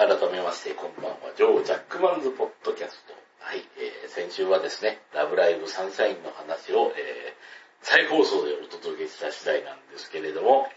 [0.00, 1.36] 改めまして、こんばんは。
[1.36, 3.12] ジョー・ジャックマンズ・ポッドキャスト。
[3.40, 10.72] はい、えー、先週はですね、ラブライブサンシャインの話を、えー、再放送でお届けした次第なんですけれども、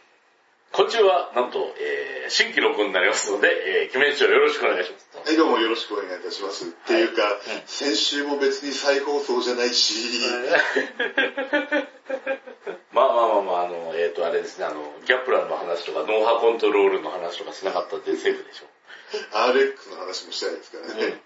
[0.74, 3.48] 今週は、なんと、えー、新規録音になりますので、
[3.88, 5.08] えー、キメンチョよろしくお願いします。
[5.24, 6.66] はい、どうもよろしくお願いいたします。
[6.66, 7.24] っていうか、
[7.66, 10.20] 先週も別に再放送じゃないし、
[12.92, 18.66] まあまあまあまあ、あの、えっ、と、あれですね、あの、ギャップランの話とか、ノウハコントロールの話とかしなかったんでセーフでしょ
[19.32, 20.96] RX の話もしたいですからう。
[20.96, 21.06] ね。
[21.06, 21.20] うん。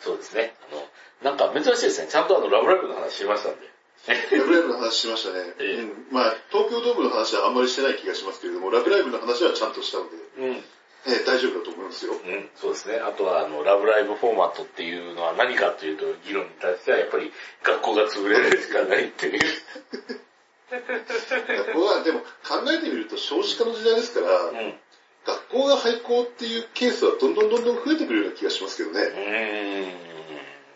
[0.00, 0.54] そうですね。
[0.70, 0.82] あの、
[1.22, 2.08] なんか珍しいですね。
[2.08, 3.72] ちゃんとあの、ラブライブの話しましたんで。
[4.08, 5.54] ラブライブの話しましたね。
[5.60, 10.64] ええうん、まあ、東京ドームの話はあんまりしてない気がしますけれども、ラブライブの話はちゃんとしたので、うん。
[11.04, 12.12] ええ大丈夫だと思いますよ。
[12.12, 12.98] うん、そうですね。
[12.98, 17.32] あとは、あの、ラブライブフォーマットっていうのは何かというと、議論に対してはやっぱり
[17.62, 19.40] 学校が潰れるしかないっていう。
[20.70, 22.26] 学校は、でも考
[22.72, 24.78] えてみると少子化の時代ですから、うん。
[25.26, 29.94] 学校が廃校っていうケースはどんどんどんどん増えてくるような気がしますけどね。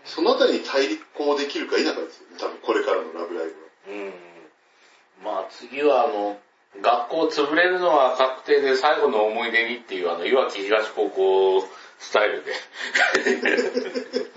[0.05, 2.37] そのあたりに対立校できるか否かですよね。
[2.39, 3.51] 多分これからのラブライブは。
[3.89, 4.13] うん。
[5.25, 6.39] まあ次はあの、
[6.81, 11.63] 学校潰れるのは確定で最後の思い出にっていうあの、岩木東高校
[11.99, 12.53] スタイルで。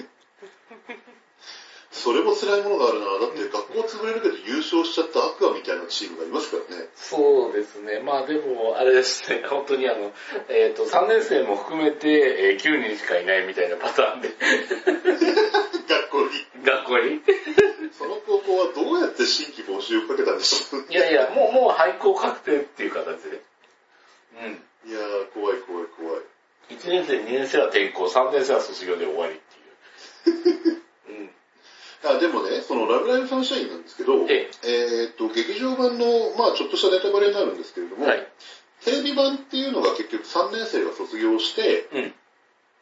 [1.99, 3.05] それも辛いものがあるな。
[3.19, 6.87] だって学校潰れるけど優勝しちゃったアクアみたいなチームがいますからね。
[6.95, 7.99] そうですね。
[7.99, 10.11] まあでも、あれですね、 本当にあの、
[10.47, 14.29] えっ、と、3年生も含めて、えー9人しかいないみたいなパターンで、
[15.89, 16.29] 学校に。
[16.63, 17.21] 学校に？
[17.91, 23.41] その高校はどうやって新規募集をかけたんでしょういやいや、もう、もう廃校確定っていう形で。
[24.85, 24.89] うん。
[24.89, 26.21] いやー、怖い怖い怖い。
[26.69, 29.37] 1年生、2年生は転校、3年生は卒業で終わりっ
[30.23, 30.78] ていう。
[32.03, 32.17] うん。
[32.17, 38.27] あでもね、そのラブライブサンシャインなんですけど、ええーっと、劇場版の、まあちょっとしたネタバレになるんですけれども、はい。
[38.85, 42.13] テレビ版っていうのが結局3年生が卒業して、うん。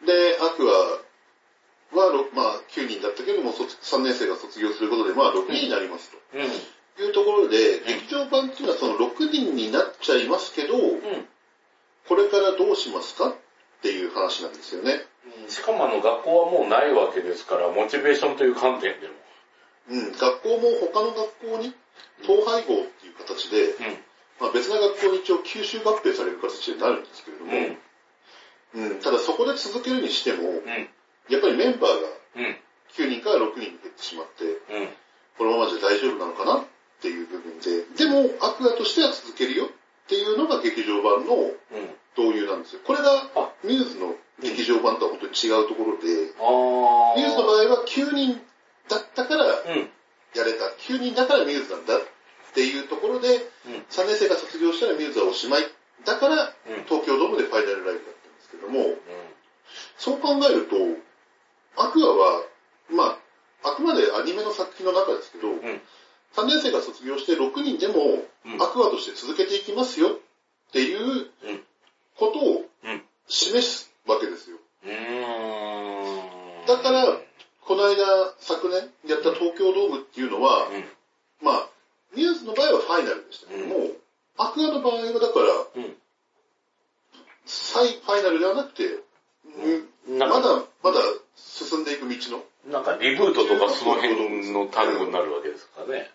[0.06, 6.18] で、アクアは、ろまあ9人だったけども、卒3年生が卒業することで、まあ6人になりますと。
[6.34, 6.44] うん。
[7.03, 11.28] いうところで、劇場版っていうのはその6人になっちゃいますけど、うん。
[12.08, 13.36] これからどうしますかっ
[13.81, 15.06] ていう話なんですよね。
[15.48, 19.14] しかもあの、学校はもうないわけですから、モチベーションという観点でも。
[19.90, 21.74] うん、学校も他の学校に
[22.24, 23.76] 統廃合っていう形で、
[24.40, 27.52] まあ、別な学校に一応吸収合併される形になるんですけれどうん。
[27.52, 27.58] も、
[28.76, 28.92] うん。
[28.92, 30.90] うんただそこで続けるにしても、うん。
[31.30, 32.58] やっぱりメンバーがうん。
[32.94, 34.48] 9人から6人に減ってしまって、う
[34.84, 34.90] ん。
[35.38, 36.64] このままじゃ大丈夫なのかなっ
[37.02, 39.70] ていう部分で、でもアクアとしては続けるよっ
[40.08, 41.54] ていうのが劇場版のうん。
[42.18, 42.82] 導入なんですよ。
[42.84, 48.40] これがあミューズの劇場版とは本当に違うところで、あミューズの場合は9人
[48.90, 49.90] だったからうん。
[50.36, 50.66] やれた。
[50.78, 52.00] 9人だからミューズなんだっ
[52.53, 53.74] ていうところで、うん。
[53.90, 55.64] 3年生が卒業したらミューズはおしまい。
[56.06, 56.84] だから、うん。
[56.86, 58.97] 東京ドームでファイナルライブだったんですけども、う
[59.97, 60.76] そう考えると、
[61.81, 62.44] アクアは、
[62.90, 63.20] ま
[63.64, 65.59] あ、あくまでアニメの作品の中ですけど、ん。
[66.36, 71.64] 3年生が卒業して6人でも、うんアクアとして続けていきますよっていううん。
[72.16, 73.02] ことをうん。
[73.28, 74.57] 示すわけですよ。
[74.84, 76.66] うーん。
[76.66, 77.19] だから、
[77.66, 80.85] この間、昨年やった東京ドームっていうのは、うん。
[81.41, 81.69] まあ、
[82.16, 83.75] ミューズの場合はファイナルでしたけども、
[84.38, 85.96] アクアの場合はだから、うん。
[87.46, 91.00] 再ファイナルではなくて、うんまだ、まだ
[91.35, 92.16] 進んでいく道
[92.66, 96.09] の、なんかリブートとかその辺の単語になるわけですかね。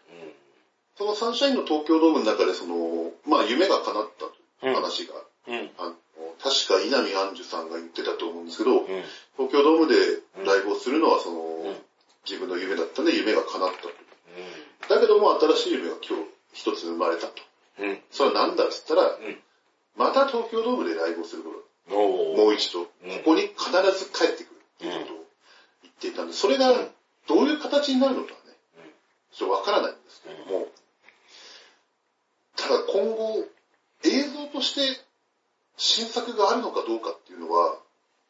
[0.96, 4.26] そのサンシャインの東京ドームの中でその、まあ夢が叶った
[4.60, 5.14] という話が、
[5.48, 5.54] うん。
[5.54, 5.70] うん。
[5.78, 5.94] あの
[6.42, 8.86] 確か稲見杏樹さんが言ってたと思うんですけど、うん。
[9.36, 9.94] 東京ドームで
[10.44, 11.38] ライブをするのはその、
[11.70, 11.76] ん。
[12.28, 14.94] 自分の夢だったんで夢が叶ったと。
[14.94, 17.42] だけども新しい夢が今日一つ生まれたと。
[18.10, 19.18] それは何だっつったら、ん。
[19.96, 21.72] また東京ドームでライブをすること。
[21.90, 22.90] もう一度、こ
[23.24, 25.16] こに必ず帰ってくるっていうことを
[25.82, 26.72] 言っていたんで、それが
[27.26, 28.56] どういう形になるのかはね、
[29.32, 30.68] ちょっとわからないんですけれども、
[32.56, 33.48] ただ今後、
[34.04, 35.00] 映像として
[35.82, 37.76] 新作があるのかどうかっていうのは、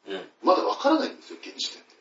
[0.08, 0.14] うん。
[0.14, 0.28] うん。
[0.42, 1.92] まだわからないんですよ、現時点で。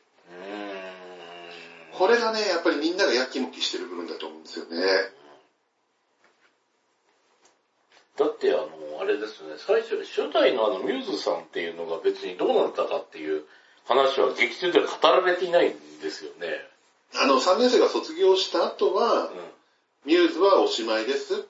[1.91, 4.81] これがね、やっぱりみんながやきもきしてる部分だと思うんですよね。
[8.17, 13.43] だってあの、あれですよね、最初、初代のあのミューズさんっていうのが別にどうなったかっていう
[13.85, 16.47] 話は劇中では語られていないんですよね。
[17.15, 19.29] あの、3年生が卒業した後は、
[20.05, 21.45] ミューズはおしまいです。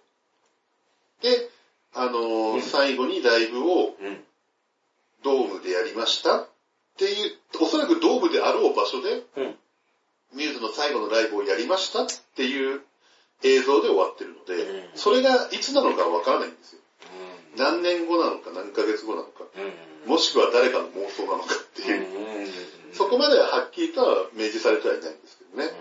[1.22, 1.51] で、
[1.94, 3.96] あのーうん最後にライブを。
[5.24, 6.50] ドームでやりましたっ
[6.98, 9.56] ていう、おそらくドームであろう場所で、うん。
[10.34, 12.82] ミューズの最後のライブをやりましたっていう
[13.44, 16.82] 映像で終わってるので、うんそれがいつなのかわからないんですよ。
[17.56, 17.64] うん。
[17.64, 19.44] 何年後なのか何ヶ月後なのか。
[20.06, 20.10] うん。
[20.10, 22.48] もしくは誰かの妄想なのかっていう、うん
[22.94, 25.72] そこまでははっきりとは明示されてはいないんですけどね。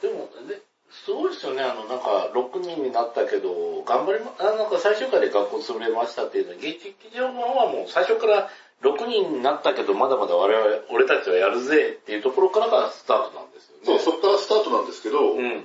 [0.00, 0.62] でも、ね、
[1.06, 1.62] すごいですよね。
[1.62, 8.50] あの、なんか、6人になったけど、頑張りま、あなんか最初から学校潰れましたっていうのは、劇場の方はもう最初から
[8.82, 14.02] 6人になったけど、まだまだ我々、俺たちはやるぜっていうところからがスタートなんですよそう、ね。
[14.02, 15.64] そこからスタートなんですけど、うん。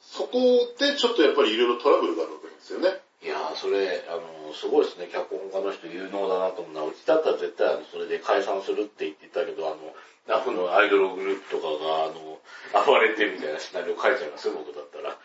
[0.00, 0.40] そこ
[0.80, 2.88] でちょっとやっぱりいろいろトラブルがあるわけですよね。
[3.22, 5.10] いやー、それ、あの、すごいですね。
[5.12, 9.92] 脚本家の人有能だなと思うのは、うちだったら絶対あの、それで解散するって言ってたけど、あの、
[10.26, 12.40] ナフのアイドルグループとかが、あの、
[12.86, 15.18] 暴れてみたいなシナリオ書いちゃいますよ、僕だったら。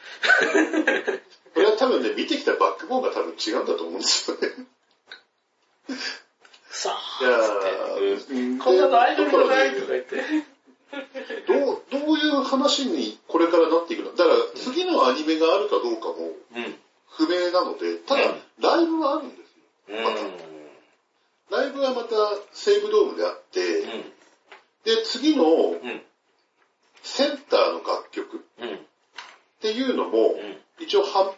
[1.53, 4.49] これは多分ね、見てきたバックボーンが多分違うんだと思うんですよね。
[6.69, 8.33] さいやあ、つって。
[8.33, 10.15] ーこんなのアイドルじゃないとか言って。
[11.47, 14.11] どう、どういう話にこれからなっていくの？
[14.15, 16.75] だから次のアニメがあるかどうかもうん。
[17.07, 19.39] 不明なので、ただうんライブはあるんです
[19.91, 19.97] よ。
[19.97, 20.03] うん。
[20.03, 22.09] またライブはまた
[22.53, 24.13] 西武ドームであって、うん。
[24.83, 26.01] で、次のうん。
[27.01, 28.75] センターの楽曲うん。
[28.75, 28.79] っ
[29.61, 30.57] ていうのも、うん。
[30.79, 31.33] 一応は、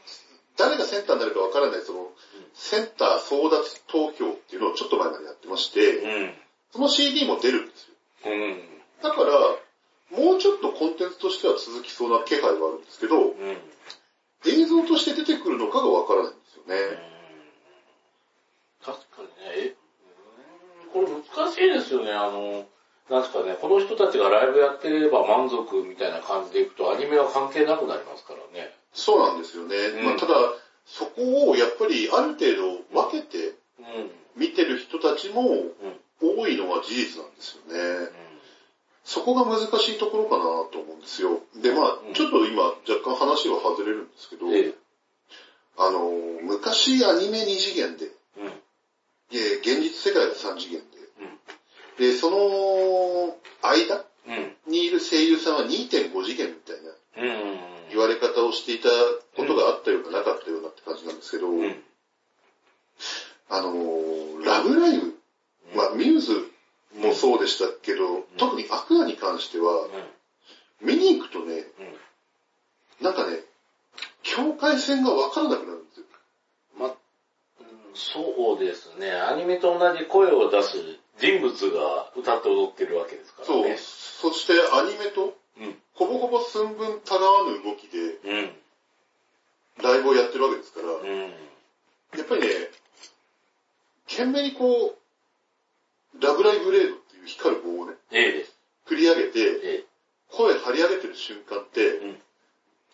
[0.58, 2.12] 誰がセンターになるかわからないその、
[2.54, 6.34] センター争奪投票っていうのをちょっと前までやってまして、うん。
[6.72, 7.96] その CD も出るんですよ。
[8.26, 8.62] うん。
[9.02, 9.34] だから、
[10.18, 13.58] もうちょっとコンテンツとしては続きそうな気配はあるんですけど、うん。
[14.46, 17.12] 映像として出てくるのかがわからないんですよね。
[18.84, 19.28] 確かに
[19.68, 19.76] ね、
[20.92, 22.66] これ難しいですよね、あの、
[23.12, 28.72] なんですかね、この人たちがライブやってれば満足みたいな感じでいくとアニメは関係なくなりますからね。
[28.94, 29.76] そうなんですよね。
[29.76, 30.34] うんまあ、ただ、
[30.86, 34.12] そこをやっぱりある程度分けてうん。
[34.36, 35.44] 見てる人たちも
[36.22, 38.10] 多いのは事実なんですよね。
[39.04, 41.42] そこが難しいところかなと思うんですよ。
[41.62, 44.46] で、まあうん、ちょっと今若干話は外れるんですけど、
[45.78, 46.12] あの、
[46.44, 48.06] 昔アニメ2次元で、
[48.38, 48.52] うん。
[49.32, 50.91] で現実世界が3次元
[51.98, 54.56] で、で、その間うん。
[54.72, 57.60] にいる声優さんは2.5次元みたいなうん。
[57.90, 58.90] 言われ方をしていた
[59.36, 61.84] ことがあったような、なかったようなって感じなんですけど、うん。
[63.50, 65.20] あのー、ラブライブ、
[65.76, 66.52] まあ、ミューズ
[67.00, 69.88] もそうでしたけど、特にアクアに関しては、
[70.82, 71.64] 見に行くとね、
[73.02, 73.40] なんかね、
[74.24, 76.06] 境界線がわからなくなるんですよ。
[76.78, 76.94] ま、うん
[77.94, 79.12] そうですね。
[79.12, 80.78] アニメと同じ声を出す
[81.22, 83.78] 人物が歌って踊ってるわけですからそうね。。
[83.78, 85.76] そしてアニメと、うん。
[85.94, 88.50] ほぼほぼ寸分たがわぬ動きで、うん。
[89.84, 91.20] ライブをやってるわけですから、うん。
[91.22, 92.48] やっぱりね、
[94.10, 94.98] 懸命にこ
[96.18, 98.46] う、ラブライブレードっていう光る棒をね、え。
[98.86, 99.84] 振り上げて、え
[100.30, 101.88] 声張り上げてる瞬間って、え。
[101.98, 102.22] うん。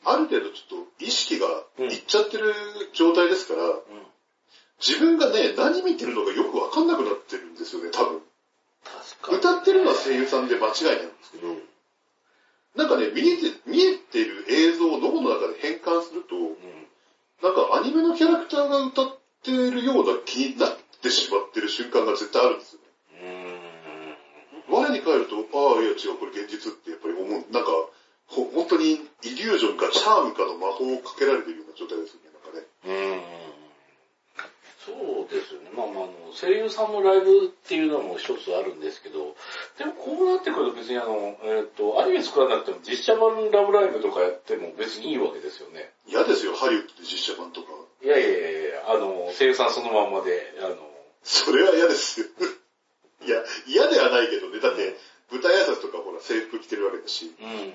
[0.04, 1.48] ある程度ちょっと意識が
[1.80, 2.54] うんいっちゃってる
[2.94, 3.78] 状態ですから、うん。
[4.80, 8.22] 自分がね、何見てるのかよくわかんなくなってるんですよね、多分。
[8.84, 9.38] 確かに。
[9.40, 11.64] 歌ってるのは声優さんで間違いないんですけど、うん。
[12.76, 16.56] なんかね、見えて、見えてる映像を脳の中で変換すると、うん。
[17.42, 22.88] なんかアニメのキャラクターが歌ってるような気になってしまってる瞬間が絶対あるんですよね。
[24.70, 24.76] うん。
[24.76, 27.30] 我に返ると、ああ、いや違う、これ現実ってやっぱり思う。
[27.52, 27.72] なんか、
[28.28, 33.57] ほ本当にイリュージョンかチャームかの魔法をかけられてるような状態ですよね、なんかね。
[34.88, 34.98] うん。
[34.98, 35.70] そうですよね。
[35.76, 39.36] まあまあ、あの、声優さんのライブっていうのも一つあるんですけど、
[39.78, 45.92] でもこうなってくると別にあの、えっ、と、アニメ作らなくても実写版ラブライブとかやっても別にいいわけですよね。
[46.08, 47.68] 嫌ですよ、ハリウッドで実写版とか。
[48.04, 50.78] いやいやいやあの、声優さんそのまんまで、あの、
[51.24, 52.28] それは嫌ですよ。
[53.28, 54.60] いや、嫌ではないけどね。
[54.60, 54.96] だって、
[55.32, 57.36] 舞台挨拶とかほら制服着てるわけだし。
[57.42, 57.74] うん。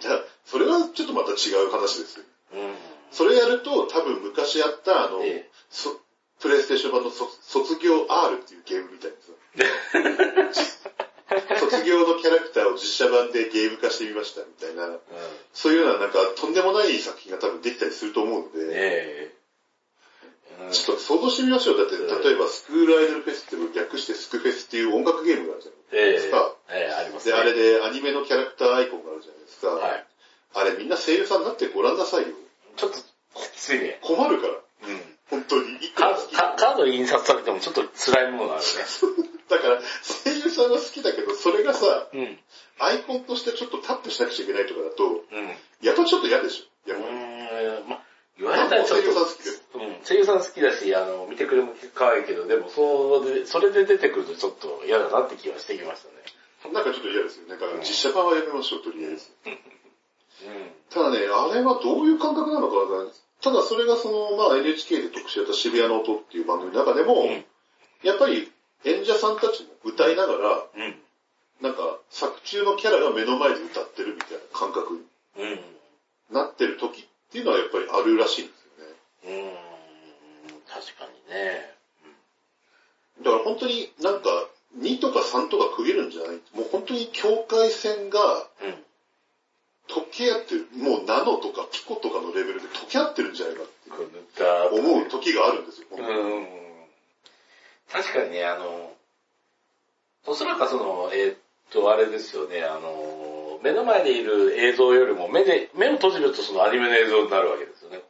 [0.00, 2.24] じゃあ、それはちょっとまた違う話ですよ。
[2.54, 2.74] うん。
[3.12, 5.90] それやると、多分昔やったあの、ええそ
[6.42, 9.16] プレイステーション版のそ卒業 R っていうゲームみたいで
[10.52, 10.82] す
[11.60, 14.98] 卒業のキャラクターを実写版でゲーム化してみましたみたいな、
[15.54, 19.42] そういうようななんかとんでもない作品が多分できたりすると思うので、ええ
[20.70, 21.78] ちょっと想像してみましょう。
[21.78, 26.54] だって、例えばスクールアイドルフェスティバル略してスクフェスっていう音楽ゲームがあるじゃないえですか。
[26.70, 27.38] えええありますで、ね。
[27.38, 29.68] あれでアニメのキャラクターアイコンがあるじゃないですか。
[29.68, 30.06] はい。
[30.54, 32.28] あれみんな声優さんになってごらんなさいよ。
[32.76, 33.02] ちょっと、き
[33.56, 33.98] ついね。
[34.02, 34.54] 困るから。
[34.54, 34.56] う
[34.92, 35.11] ん。
[35.32, 35.78] 本当に。
[35.96, 38.64] カード印刷されてもちょっと辛いものがある
[39.48, 42.44] だから、声優さんは好きだけど、それがさ、ね。
[42.78, 45.14] アイコンとしてちょっとタップしなくちゃいけないとかだと、うん。
[45.14, 45.48] うん。
[45.80, 46.90] やっぱちょっと嫌でしょ。
[46.90, 47.14] やっぱり。
[47.14, 48.02] うーん、ま、
[48.38, 49.48] 言われたらちょっ声優さんと、好き。
[49.74, 56.74] うん、声優さん好きだし、あの、見てくれも可愛いけど、でも、そうで、それで出てくるとちょっと嫌だなって気はしてきましたね。
[56.74, 57.50] なんかちょっと嫌ですよね。
[57.50, 59.30] だから実写版はやめましょう、とりあえず。
[59.46, 59.58] うん。
[60.90, 63.06] ただね、あれはどういう感覚なのかな
[63.42, 67.44] ただそれがその、まあ NHK で特集やった渋谷の音っていう番組の中でも、うん
[68.02, 68.50] やっぱり
[68.84, 70.98] 演者さんたちも歌いながら、うん。
[71.60, 76.34] なんか作中のキャラが目の前で歌ってるみたいな感覚にうん。
[76.34, 78.64] なってる時っていうのはやっぱりあるらしいんです
[79.28, 79.44] よね。
[80.50, 80.60] うん。
[80.66, 81.70] 確かにね。
[83.22, 84.28] だから本当になんか
[84.80, 86.40] 2とか3とか区切るんじゃない？
[86.54, 88.18] もう本当に境界線が
[88.60, 88.74] うん。
[89.88, 94.42] 溶け合ってる、もうナノとかピコとかのレベルで溶け合ってるんじゃないかって
[94.78, 95.86] 思う時があるんですよ。
[95.90, 96.46] うん。
[97.90, 98.92] 確かにね、あの、
[100.26, 101.36] おそらくその、えーっ
[101.70, 108.00] と、あれですよね、あの、目の前でいる映像よりも目で、目を閉じるとそのアニメの映像になるわけですよね。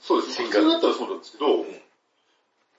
[0.00, 0.42] そうです。
[0.42, 1.64] 普通だったらそうなんですけど、ん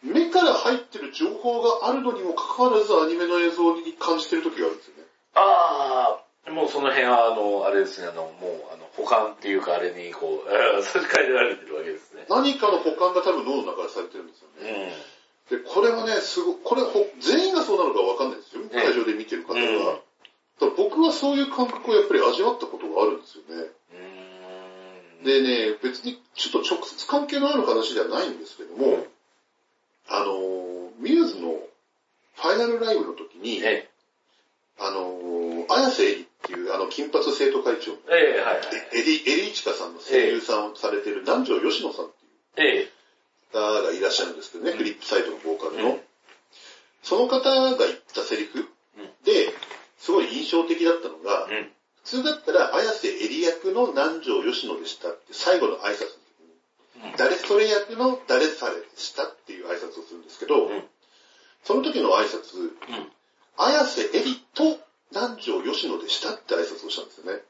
[0.04, 5.04] 目から入ってる情報があるのにもかかわらずアニメの映像に感じてる時があるんですよね。
[5.34, 12.25] ああ、もうその辺は、あの、あれですね、あの、もう、あの、保管っていうか、あれに、こう、え ー差し替えられてるわけですね。
[12.30, 14.96] 何かの保管が多分脳の中でされてるんですようね。
[15.52, 15.64] ん。
[15.64, 18.62] で、これはね、すごこれほ、全員がそうなのかわかんないですよ。
[18.72, 19.60] 会場で見てる方は。
[19.60, 19.64] う
[19.96, 20.00] ん
[20.78, 23.70] 僕はそういう感覚をやっぱり味わったことがあるんですよね。
[25.24, 29.06] でね、別にちょっと直接関係のある話ではないんですけども、
[30.08, 31.60] あのー、ミューズの
[32.36, 33.90] ファイナルライブの時に、え
[34.78, 38.66] あのー、綾瀬っていうあの金髪生徒会長、え、ええ、はいはい。
[38.94, 42.10] エリ、エリイチカさんの声優さんをされてる南條吉野さんっ
[42.56, 42.92] ていうええ、
[43.52, 45.90] 方がいらっしゃるんですけどね、うんフリップサイドのボーカルの。
[45.90, 46.02] うん
[47.06, 48.68] その方が言ったセリフ
[49.24, 49.54] で、
[50.00, 51.70] すごい印象的だったのが、うん。
[52.04, 56.18] 普通だったら、綾瀬エリ役の南條吉野でしたって最後の挨拶の
[56.98, 60.84] 時に、うん誰それ役の誰されでしたっていう挨拶をするんですけど、うん
[61.64, 62.72] その時の挨拶、うん。
[63.58, 64.80] 綾瀬エリと
[65.16, 67.42] 南條吉野でしたって挨拶をしたんですよね。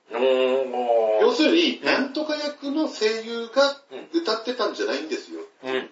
[1.22, 3.76] 要するに、うんなんとか役の声優が
[4.14, 5.42] 歌ってたんじゃないんですよ。
[5.64, 5.90] うん。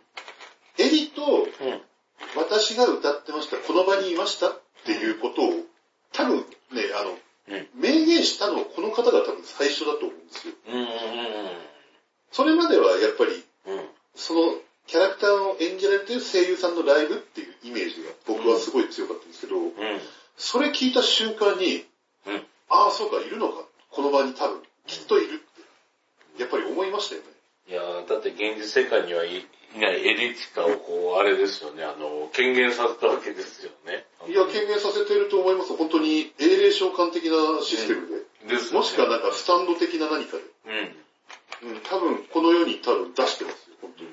[0.78, 1.82] エリとうん。
[2.36, 5.52] 私が歌ってました、この場にいましたっていうことを、
[6.14, 6.46] 多分ね、
[7.00, 7.18] あの、
[7.50, 7.68] うん。
[7.76, 10.54] 明言したのはこの方が多分最初だと思うんですよ。
[10.68, 10.88] うん。
[12.32, 13.86] それまではやっぱり、うん。
[14.16, 19.72] そのキャラクターを演じられてる声優さんのライブっていうイメージが僕はすごい強かったんですけど、うん。
[20.38, 21.86] それ聞いた瞬間に、
[22.26, 22.36] うん。
[22.70, 23.66] ああ、そうか、いるのか。
[23.92, 25.38] この場に多分、きっといるっ
[26.36, 27.28] て、やっぱり思いましたよね。
[27.70, 34.06] いやーだって現実世界にはいいないエリチカをこう、あれですよね、あの、権限させたわけですよね。
[34.28, 35.76] いや、権限させてると思います。
[35.76, 38.56] 本当に英霊召喚的なシステムで。
[38.56, 40.44] ですよねもしくはなんかスタンド的な何かで。
[41.64, 41.70] うん。
[41.70, 44.10] うん、多分この世に多分出してますよ、本当に。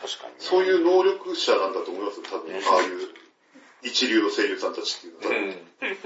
[0.00, 0.40] 確かに、ね。
[0.40, 2.56] そういう能力者なんだと思いますよ、多分。
[2.56, 3.23] うんああいう
[3.84, 5.36] 一流の声優さんたちっていうのは。
[5.36, 5.96] うん。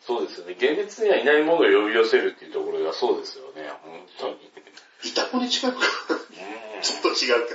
[0.00, 0.56] そうですよね。
[0.58, 4.36] 現実にはいないものを呼び寄せるっていうところがそうですよね、本当に。
[5.04, 7.54] イタコに近いのかうんちょっと違うか。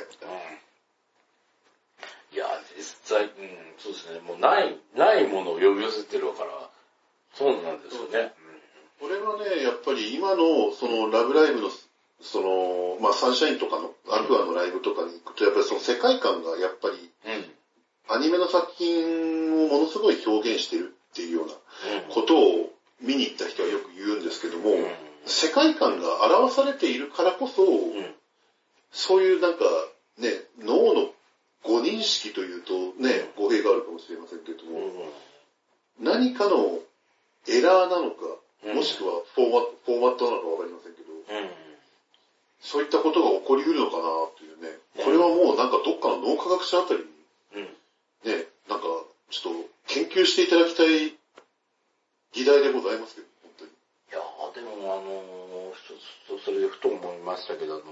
[2.34, 2.46] いや、
[2.78, 2.84] 実
[3.18, 3.30] 際、うん、
[3.78, 4.20] そうですね。
[4.20, 6.70] もうない、ないものを呼び寄せてるから、
[7.34, 8.34] そうなんですよね。
[9.00, 11.70] これはね、やっぱり今の、その、ラブライブの、
[12.22, 17.53] その、まあ、サンシャインとかの、アクアのライブとかに行くと、やっぱりその世界観が、やっぱり、うん。
[18.10, 18.16] うん。
[18.16, 22.14] アニメの作品をものすごい表現してるっていうようなうん。
[22.14, 22.70] ことを
[23.02, 24.86] 見に行った人はよく言うんですけども、うん
[25.26, 28.16] 世界観が表されているからこそ、うん。
[28.92, 29.60] そういうなんか、
[30.20, 30.30] ね、
[30.60, 31.10] 脳の
[31.64, 35.08] 誤認識というとね、語弊があるかもしれませんけれども、
[36.00, 36.80] 何かの
[37.48, 38.18] エラーなのか、
[38.66, 41.24] うんもしくはフォーマット、フォーマットなのかわかりませんけど、うん。
[42.62, 44.04] そういったことが起こりうるのかな
[44.40, 44.72] というね、
[45.04, 47.06] これはもうなんかどっかの脳科学者あたりに
[49.34, 51.18] ちょっと研究していただきたい
[52.34, 53.72] 議題でございますけど、本当に。
[53.72, 57.84] いやーでもあのー、それでふと思いましたけど、あの、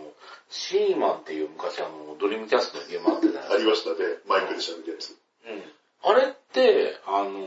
[0.50, 5.18] シーマンっていう昔あの、ドリームキャストのゲームあったじゃないありましたね、マイクで喋るやつ。
[5.50, 5.64] うん。
[6.04, 7.46] あれって、あのー、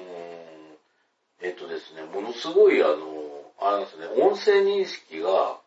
[1.42, 2.98] えっとですね、ものすごいあのー、
[3.62, 5.60] あれなんですね、音声認識が、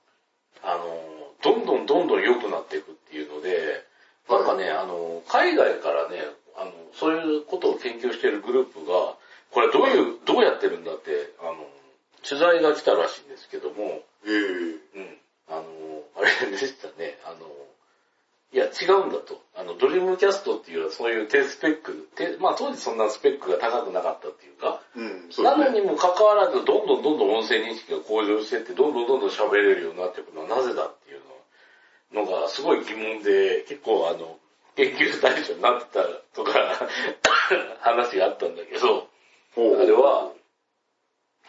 [0.64, 3.88] あのー、どんどんどんどん良くなっていくっていうので、
[4.28, 6.20] なんかね、あのー、海外からね、
[6.58, 9.16] あの、そういうことを研究しているグループが、
[9.52, 11.56] これどういう、どうやってるんだって、あの、
[12.28, 15.18] 取材が来たらしいんですけども、ええうん。
[15.50, 15.64] あの、
[16.18, 17.48] あれでしたね、あの、
[18.54, 19.42] いや、違うんだと。
[19.56, 25.52] あの、ドリームキャストっていうのはそういう低スペック、低まあ当時そんなスペックが高くなかったっていうか、うん、そうね。
[25.52, 31.22] なのにもかかわらず、どんどんどんどん音声認識が向上してって、どんどんどんどん喋れるようになっていくのはなぜだっていう
[32.14, 34.38] ののがすごい疑問で、結構あの、
[34.76, 36.00] 研究対象になってた
[36.38, 36.52] とか、
[37.82, 39.10] 話があったんだけど、
[39.56, 40.32] あれは、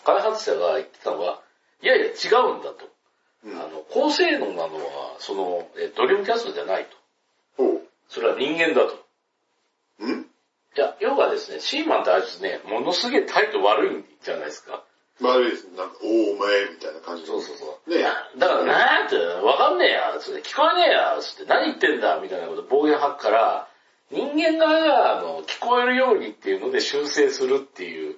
[0.04, 1.42] 開発者が言ってたのは、
[1.82, 2.88] いやいや違うんだと。
[3.44, 6.96] うんあの、高性能なのは、その、えドリームキャストじゃないと。
[8.08, 8.94] それは人間だと。
[10.04, 10.26] ん？
[10.74, 14.82] じゃあ、要ですね、シーマンってあいつね、ものすげえ態度悪いんじゃないですか。
[15.20, 15.76] 悪いですね。
[15.76, 17.90] なんか、おーお前みたいな感じそうそうそう。
[17.90, 23.68] ねなだから、なーって、わかんねえや、つって、聞こえねえや、つって、何言ってんだ、みたいなこと暴言吐くから、
[24.10, 28.16] 人間側が、あの、聞こえるようにっていうので修正するっていう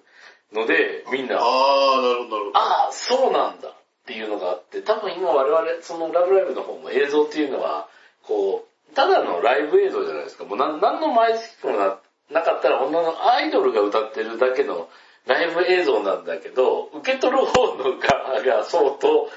[0.52, 2.59] ので、みんな、ああー、なるほど、なるほど。
[2.59, 3.73] あー、そうなんだっ
[4.06, 7.88] ていうのがあって、多分今我々、そのラブライブの方の映像っていうのは、
[8.23, 10.44] こう、ただのライブ映像じゃないですか。
[10.44, 11.99] もうなん何の前付きもな
[12.30, 14.88] なかったら女のアイドルが歌ってるだけの
[15.26, 19.28] ライブ映像なんだけど、受け取る方の側が相当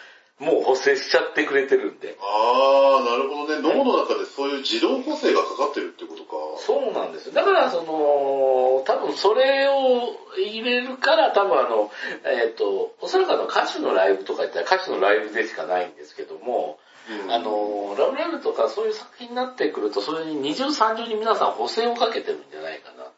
[0.43, 2.17] もう補正しちゃってくれてるんで。
[2.19, 3.61] あー、なるほどね。
[3.61, 6.31] 脳の中でそういう自動補正がかかってるってことか。
[6.59, 7.33] そうなんですよ。
[7.33, 11.91] だからその、多分それを入れるから多分あの、
[12.25, 16.79] えっ、と、おそらくあの歌手のライブとか言ったら歌手のライブでしかないんですけども、
[17.25, 23.11] うんあの、ラブライブとかそういう作品になってくると、それに二重三重に皆さん補正をかけてるんじゃないかなと。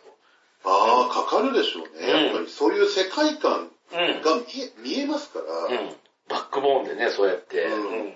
[0.66, 2.12] あー、かかるでしょうね。
[2.12, 4.22] うんやっぱりそういう世界観うん。
[4.22, 5.46] が見え見えますから。
[6.30, 6.36] うん。
[6.36, 8.14] バックボーンでね、そうやって、うんうん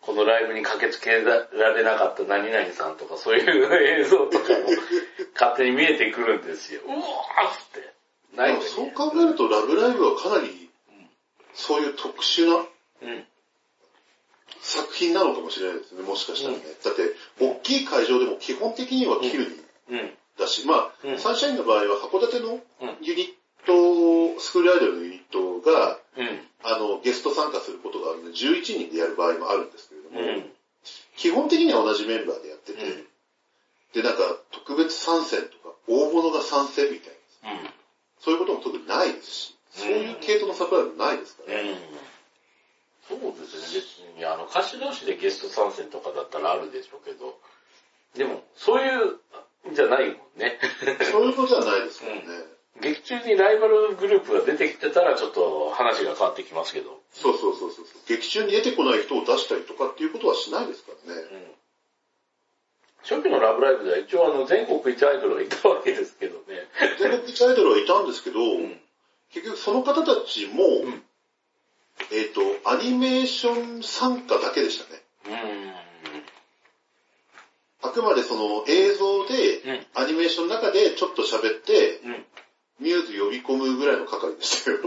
[0.00, 4.70] このライブに駆けつけられなかった何々さんとか、そういう映像とかも
[5.38, 6.80] 勝手に見えてくるんですよ。
[6.86, 7.02] うわーっ
[7.74, 7.92] て。
[8.34, 10.70] ないそう考えると、ラブライブはかなり、
[11.52, 12.66] そういう特殊な
[13.02, 13.26] うん。
[14.60, 16.62] 作品なのかもしれないですね、もしかしたらね。
[16.82, 17.02] だって、
[17.38, 19.60] 大きい会場でも基本的にはキルに
[19.90, 20.18] うん。
[20.38, 23.26] だし、まあ、うんサンシャインの場合は函館のうんユニッ
[23.66, 25.98] ト、スクールアイドルのユニットが、うん。
[26.78, 30.50] あの、ゲスト参加することがあるので、11人でやる場合もあるんですけれども、うん。
[31.16, 33.04] 基本的には同じメンバーでやってて、うん
[33.94, 34.20] で、なんか、
[34.52, 37.70] 特別参戦とか、大物が参戦みたいな、うん。
[38.20, 41.78] そういうことも特にないですし、うんそういう系統のサプライもないですからね。
[43.08, 47.38] そうですね、別に、あの、歌手同士でゲスト参戦とかだったらあるでしょうけど、
[48.16, 49.20] でも、そういう、
[49.72, 50.58] じゃないもんね。
[51.10, 52.22] そういうことじゃないですもんね。
[52.80, 57.00] 劇中にライバルグループが出てきてたらちょっと話が変わってきますけど。
[57.12, 57.84] そうそうそうそう。
[58.08, 61.20] 劇中に出てこない人を出したりとかっていうことはしないですからね。
[61.20, 61.58] うん
[63.08, 66.68] 初期のラブライブでは一応あの全国一アイドルはいたわけですけどね。
[66.98, 68.80] 全国一アイドルはいたんですけど、うん
[69.30, 71.02] 結局その方たちも、ん
[72.10, 75.02] えっ、と、アニメーション参加だけでしたね。
[77.82, 82.24] あくまでその映像で、うんアニメーションの中でちょっと喋って、うん。
[82.80, 84.78] ミューズ呼び込むぐらいの係でしたよ。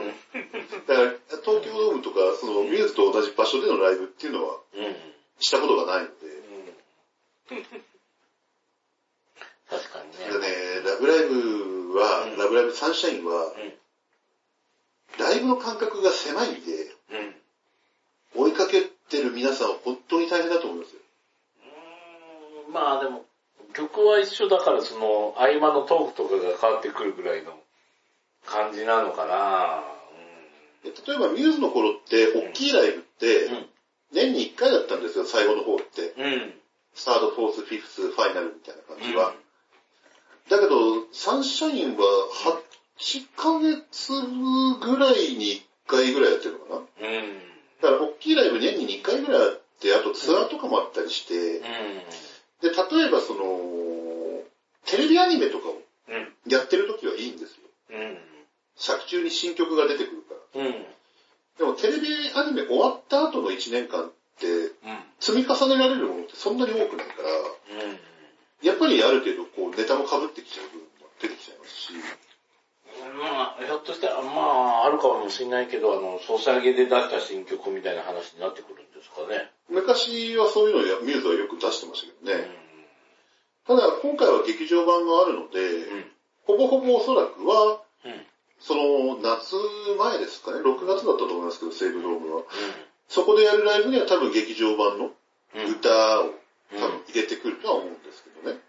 [0.88, 1.12] だから、
[1.44, 4.60] 東京ドームとか、そのミューズと同じ場所でのライブっていうのは。
[5.40, 6.14] したことがないので、
[9.70, 10.40] 確かにね。
[10.40, 10.48] ね、
[10.86, 13.74] ラブライブは、うんラブライブサンシャインは、うん
[15.20, 16.60] ライブの間隔が狭いんで、
[18.36, 18.44] うん。
[18.44, 21.02] 追いかけてる皆さんは本当に大変だと思いますよ。
[22.68, 23.26] うーんまあでも、
[23.74, 27.60] 曲は一緒だからその合間のトークとかが変わってくるぐらいの
[28.52, 29.84] 感じなのかな
[30.84, 33.68] で例えばミューズの頃って、大きいライブってうん。、
[34.14, 36.14] 年に1回だったんですよ、最後の方って。
[36.18, 36.54] うん。
[36.94, 39.34] スタード、フォース、フィフス、ファイナルみたいな感じは。
[40.50, 42.04] だけど、サンシャインは
[43.00, 44.12] 8ヶ月
[44.82, 47.40] ぐらいに1回ぐらいやってるのかなうん。
[47.82, 51.64] だから大きいライブ年に2回ぐらいあって、あとツアーとかもあったりして、うん。
[52.62, 54.44] で、例えばその、
[54.86, 56.52] テレビアニメとかをうん。
[56.52, 57.70] やってる時はいいんですよ。
[57.92, 58.31] うん。
[58.82, 60.66] 作中に新曲が出てくるから。
[60.66, 60.86] うん。
[61.58, 64.74] でもテレビアニメ終わった後の1年間って、うん。
[65.20, 68.00] 積み重ねられるものってそんなに多くないから、うん。
[68.66, 71.94] やっぱりある程度こうネタも被ってきちゃう部分も出てきちゃいますし、
[73.18, 79.50] まあ、ひょっとしたら、まあ、あるかもしれないけど、あの、ソシャゲで出した新曲みたいな話になってくるんですかね。
[79.70, 82.50] 昔はそういうのをやミューズはよく出してましたけどうね。
[83.66, 85.62] ただ今回は劇場版があるので、
[86.02, 86.12] ん。
[86.46, 88.26] ほぼほぼおそらくは、うん。
[88.62, 89.56] その夏
[89.98, 92.44] 前ですかね、6月だったと思いますけど、西武ドームは。
[93.10, 95.12] そこでやるライブには多分劇場版の
[95.56, 95.66] うん。
[95.72, 96.32] 歌を
[96.72, 98.60] うん多分入れてくるとは思うんですけどね。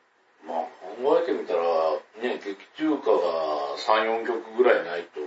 [0.43, 0.67] まあ、
[0.99, 1.63] 考えてみたら、
[2.19, 5.21] ね、劇中歌が3、4曲ぐらいないと、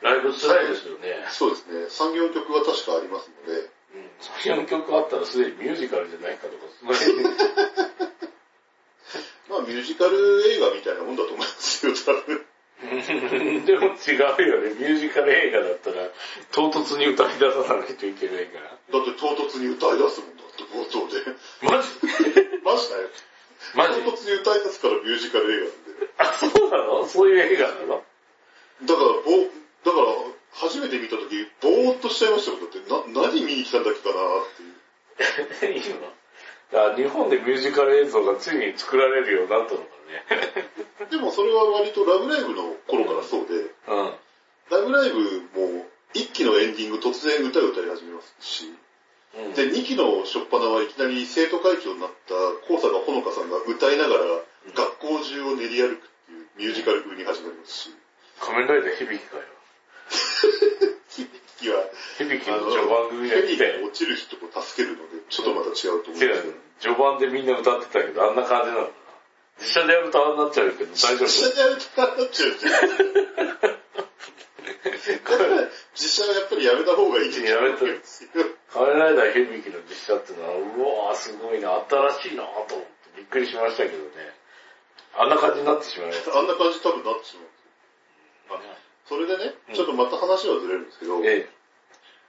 [0.00, 1.26] ライブ辛いですよね。
[1.28, 4.08] そうですね、産業曲は確かありますので、うん。
[4.56, 6.64] 3、4曲あったらすでにミュージカルじゃないかとか、
[9.50, 12.46] まあミュージカル映画みたいなもんだと思いますよ、多分。
[13.08, 13.14] う
[13.60, 14.70] んでも違うよね。
[14.74, 16.08] ミュージカル映画だったら、
[16.52, 18.64] 唐突に歌い出さないといけないから。
[18.66, 21.24] だって唐突に歌い出すもんだって、冒頭で。
[21.62, 21.88] マジ？
[22.64, 23.08] マジだよ。
[23.74, 24.00] マジ？
[24.02, 26.08] 唐突に歌い出すからミュージカル映画なんで。
[26.18, 27.06] あ、そうなの？
[27.06, 28.04] そういう映画なの？
[28.84, 29.12] だから、ぼ、
[29.84, 30.06] だから、
[30.52, 32.60] 初めて見たとき、ぼーっとしちゃいましたもん。
[32.60, 32.70] だっ
[33.04, 34.46] て、な、何見に来たんだっけかなっ
[35.58, 35.78] ていう。
[35.78, 35.96] いいの？
[36.00, 36.17] だから
[36.70, 41.08] 日本でミュージカル映像がついに作られるようになったのかね。
[41.10, 43.54] でもそれれは割とラブライブの頃からそうで、
[43.86, 44.14] うん。
[44.70, 48.74] ラブライブも1期のエンディング突然歌を歌い始めますし、
[49.34, 49.54] うん。
[49.54, 52.34] で、2期の初っ端はいきなり生徒会長になった
[52.66, 54.24] 高坂ほのかさんが歌いながら
[54.74, 57.90] 学校中を練り歩くっていうミュージカル風に始まりますし、
[58.40, 59.42] 仮面ライダー響きかよ。
[61.58, 61.82] 響きは、
[62.18, 68.98] 響きあの、の序盤組がヘビ来て、に落ちる人を助けるので、ちょっとまた違うと思うん違ですけどう、序盤でみんな歌ってたけど、あんな感じなのかな。
[69.58, 72.72] 実写でやるとああなっちゃうけど、大丈実写夫でやるとああなっちゃうじゃん。
[74.78, 78.30] だから、実写はやっぱりやめた方がいいやめた思うんですよ。
[78.70, 84.30] 仮面ライダー響きの実写っていうのは、うわーすごいな、新しいなと思ってびっくりしましたけどね。
[85.18, 86.38] あんな感じになってしまいました。
[86.38, 88.87] あんな感じ多分なってしまうんですよ。
[89.08, 91.48] それでね、ちょっとまた話はずれるんですけど、ええ。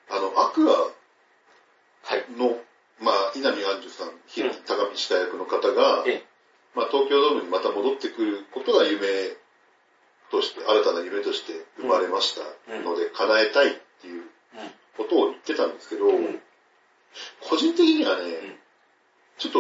[0.10, 2.26] あの、アクアはい。
[2.32, 2.58] の、
[3.00, 4.12] まあ、稲見杏樹さん、
[4.66, 6.24] 高道大役の方が、ええ。
[6.74, 9.06] まあ、東京ドームにまた戻ってくることが夢
[10.32, 12.42] として、新たな夢として生まれました
[12.84, 14.24] ので、叶えたいっていう
[14.96, 16.42] ことを言ってたんですけど、ん
[17.42, 18.60] 個人的にはね、ん
[19.38, 19.60] ちょっと、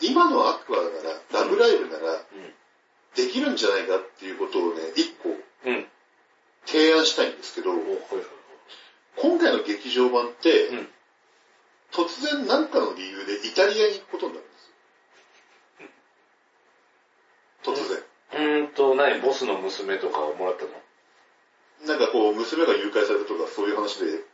[0.00, 2.54] 今のアクアなら、ラブライブなら、うん。
[3.14, 5.86] できるんじゃないかっていうことをね、一個うん。
[6.66, 7.72] 提案したいんですけど、
[9.16, 10.88] 今回の劇場版って、うん
[11.94, 14.66] 突然何かの理由でイタリアに行くことになるんです
[17.62, 17.72] よ。
[17.72, 18.02] 突然。
[18.34, 20.70] うーんと、何ボスの娘とかをもらったの？
[21.86, 24.24] なんかこう、娘が誘拐されたとかそういう話で、う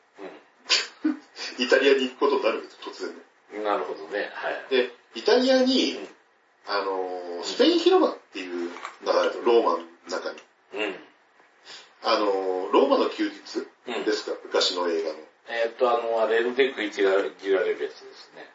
[1.62, 3.12] イタリアに行くことになるんですよ、突
[3.52, 3.62] 然。
[3.62, 4.30] なるほどね。
[4.32, 4.66] はい。
[4.70, 6.08] で、イタリアに、うん
[6.66, 8.70] あのー、スペイン広場っていう
[9.02, 10.38] のがあると、ローマの中に。
[10.74, 11.09] うん。
[12.02, 13.36] あのー、ローマの休日
[13.86, 15.18] うんですか、昔の映画の。
[15.48, 18.48] えーっと、あの、あれ、腕食い切られるやつですね。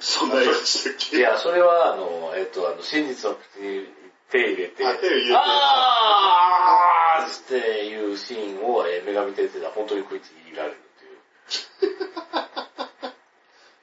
[0.00, 1.16] そんな映画でしたっけ？
[1.18, 3.86] いや、それは、あの、えーっと、あの、真実の口に
[4.30, 11.94] 手入れて、あ手を入れてあーっていうシーンを、えー、女神先生が本当に食いちぎられるっていう。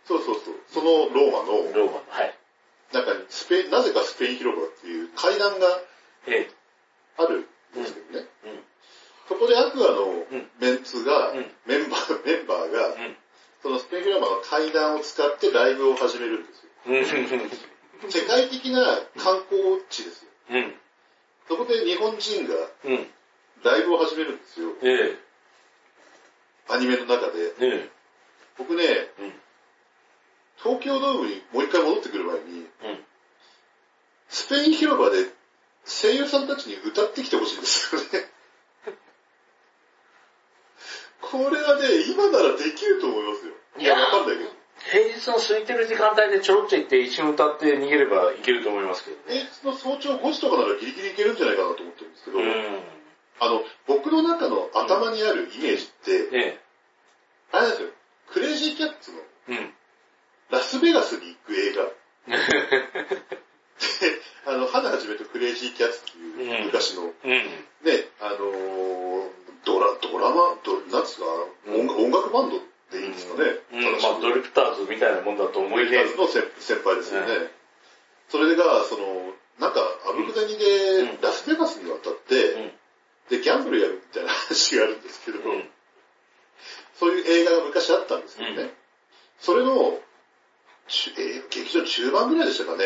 [0.07, 0.55] そうそうそう。
[0.73, 2.35] そのローマのローマの、はい。
[2.91, 5.67] 中にスペイン、なぜかスペイン広場っていう階段が
[6.27, 6.49] え
[7.17, 8.27] あるんですけどね。
[9.31, 13.15] そこでアクアのんメンツが、うんメンバー、 メンバーが、うん。
[13.63, 16.69] そのスペイン広場の階段を使ってライブを始めるんですよ。
[16.87, 18.11] うん。
[18.11, 20.31] 世界的な観光地ですよ。
[20.49, 20.75] うん。
[21.47, 23.13] そこで日本人がうん。
[23.63, 24.73] ライブを始めるんですよ。
[24.81, 25.17] え
[26.67, 27.45] アニメの中で。
[27.45, 27.53] え。
[27.59, 27.89] え
[28.57, 29.13] 僕ね、え。
[29.19, 29.41] うん。
[30.57, 33.05] 東京ドームにもう一回戻ってくる前に、うん。
[34.27, 35.31] スペイン広場で
[35.85, 38.30] 声優さんたちに歌ってきてほしいんですよね。
[41.31, 43.53] これはね、今ならできると思いますよ。
[43.79, 44.51] いやーわかんないけど。
[44.91, 49.47] 平日の空いてる時間帯でちょろっと行って一瞬歌って逃げればいけると思いますけどね。
[49.63, 52.45] 平日の早朝5時とかならギリギリいけるんじゃないかなと思ってるんですけど、うん。
[53.39, 56.59] あの、僕の中の頭にあるイメージって、え
[57.51, 57.89] あれなんですよ、
[58.27, 59.17] クレイジーキャッツの。
[60.49, 61.87] ラスベガスに行く映画。
[63.99, 67.29] で、 あの、花はじめとクレイジーキャッツっていう昔の、うん。
[67.29, 67.45] ね、
[68.19, 69.29] あのー
[69.63, 71.25] ドラ、ドラマ、ドなんですか、
[71.67, 72.59] 音楽音楽バンド
[72.91, 73.59] でいいんですかね。
[73.73, 76.03] うん、まあドリプターズみたいなもんだと思いね。
[76.17, 77.33] の先先輩ですよね。
[77.35, 77.49] うん
[78.29, 82.71] それが、その、なんか、あぶくだにでうんラスベガスに渡って、うん。
[83.29, 85.69] で、ギャンブルやるみたいな話があるんですけど、うん。
[86.97, 88.63] そういう映画が昔あったんですけどね。
[88.63, 88.71] うん
[89.41, 92.85] それの、えー劇場中盤ぐらいでしたかね。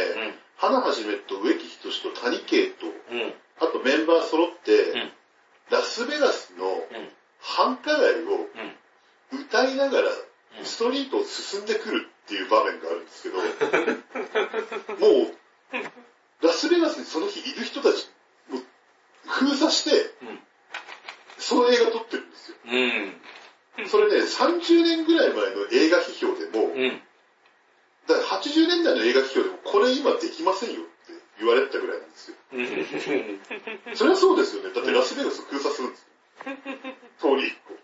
[0.63, 0.69] うん。
[0.69, 3.33] 花はじめと植木仁と谷圭と、うん。
[3.59, 5.11] あとメンバー揃って、ん
[5.71, 7.09] ラスベガスのうん。
[7.39, 8.47] 繁華街を
[9.33, 9.39] うん。
[9.41, 13.37] 歌いながらうんストリートを進んでくるっていう場面があるんですけど、
[14.97, 18.09] もう、ラスベガスにその日いる人たち、
[18.49, 18.63] もう
[19.27, 20.39] 封鎖して、うん。
[21.37, 22.57] その映画撮ってるんですよ。
[22.65, 23.21] うん。
[23.87, 27.01] それね、30年ぐらい前の映画批評でも、うん。
[28.07, 30.91] だから80年代の映画批評でも、これ今できませんよって
[31.39, 32.37] 言われてたぐらいなんですよ。
[32.53, 33.95] うん。
[33.95, 34.73] それはそうですよね。
[34.73, 36.07] だってラスベガス封鎖するんですよ。
[37.19, 37.75] 通り一個。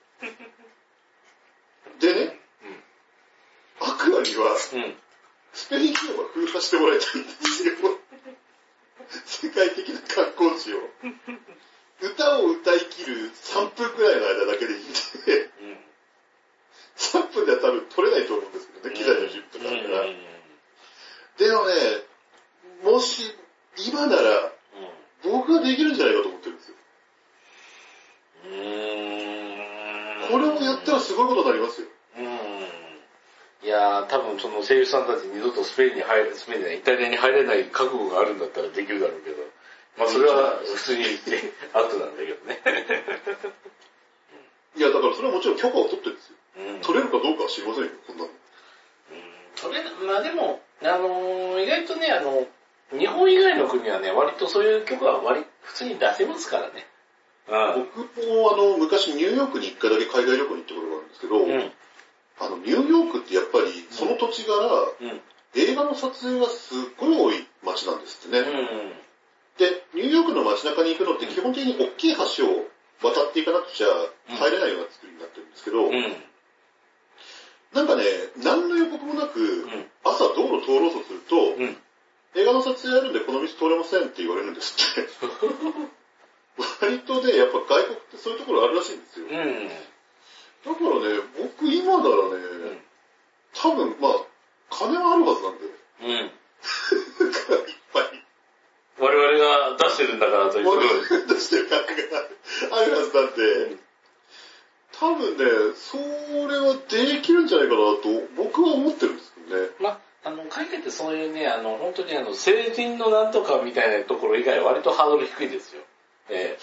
[2.00, 2.40] でね、
[3.82, 4.96] アクアには、うん。
[5.54, 7.76] スペイン広場封鎖してもらいたいんですよ。
[9.26, 10.78] 世界的な観光地を。
[12.02, 14.92] 歌を歌い切る3分くらいの間だけでいいんで、
[16.96, 20.06] 3分では多分撮れないと思うんですけどね、機材の準備とかあるから。
[21.38, 23.24] でもね、もし、
[23.88, 24.52] 今なら、
[25.24, 26.76] 僕はできるんじゃないかと思ってるんですよ。
[30.32, 31.88] これをやったらすごいことになりますよ。
[32.18, 32.72] うん。
[33.64, 39.38] いやー、多分その声優さんたち二度とスペインに入れ、スペインじゃない、イタリアに入れない覚悟があるんだったらできるだろうけど、
[39.98, 42.58] まあそれは普通に言ってアウトなんだけどね。
[44.78, 46.36] いや、だからそれはもちろん許可を取ってるんですよ。
[46.58, 48.30] うん取れるかどうかは知りませんよ、こんなの。
[49.56, 52.48] それ、まあでも、あのー意外とね、あの、
[52.98, 56.88] 日本以外の国はね、割とそういう曲は割、普通に出せますからね。
[57.76, 61.72] 僕もあの、昔ニューヨークに一回だけ海外旅行に行ったことがあるんですけど、うん。
[62.40, 64.56] あの、ニューヨークってやっぱりその土地柄、
[65.02, 65.22] うん。
[65.54, 68.48] 映画の撮影がすっごい多い街なんですってね。
[68.48, 68.94] うん。
[69.58, 72.66] で、ニューヨークの街中に行くのって基本的に大きい橋を
[73.04, 73.88] 渡っていかなくちゃ
[74.28, 76.16] 入れないような作りになってるんですけど、うん。
[77.74, 78.04] なんかね、
[78.44, 79.86] 何の予告もなく、うん。
[80.04, 81.78] 朝道路通ろうとすると、うん。
[82.36, 85.10] 映画の撮影あるんでこの道通れませんって言われるんですって。
[86.82, 89.28] 割とね、やっぱ外国ってそういうところあるらしいんですよ。
[89.28, 90.76] だうん。
[90.76, 92.16] からね、僕今なら
[92.72, 92.82] ね、
[93.54, 94.12] 多分、まあ、
[94.70, 96.10] 金はあるはずなんで、うん。
[96.12, 96.32] いっ
[97.94, 98.24] ぱい。
[99.00, 100.68] 我々が出してるんだからという。
[100.68, 102.28] 我々が出してる額が
[102.78, 103.78] あるはずなんで、
[105.02, 109.70] 多分ね、それはできるんじゃないかなと僕は思ってるんですけどね。
[109.82, 115.82] まあ、あの、海外ってそういうね、あの、本当にあの、成人のなんとかみたいなところ以外は割とハードル低いですよ。
[116.30, 116.56] え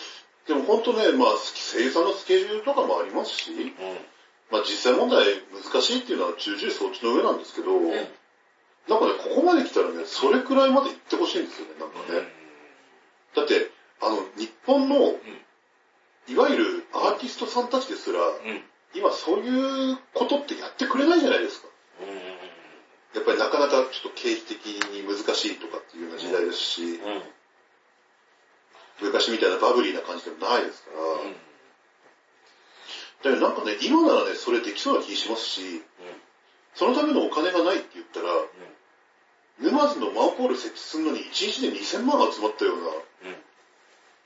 [0.46, 4.07] でも本当ね、まあ、声優さんのスケジュールとかもありますし、え
[4.53, 7.90] まあ実際問題難しいっていうのは重々承知の上なんですけど、うん。
[7.90, 7.92] うん。
[7.92, 12.22] なんかね、ここまで来たらね、それくらいまで行ってほしいんですよね、なんかね。
[13.35, 13.70] だって、
[14.01, 15.18] あの、日本の、
[16.28, 18.62] いわゆるアーティストさんたちですら、うん。
[18.94, 21.68] 今そういうことってやってくれないじゃないですか。
[23.14, 27.00] やっぱりなかなかちょっと経費的に難しいとかっていうような時代ですし。
[29.00, 30.96] 昔みたいなバブリーな感じでもないですから、
[33.30, 35.82] だからなんかね、今ならね、それできそうな気しますし、
[36.74, 38.28] そのためのお金がないって言ったら、
[39.60, 42.90] 沼津のマンホール設置するのに1日で2000万集まったような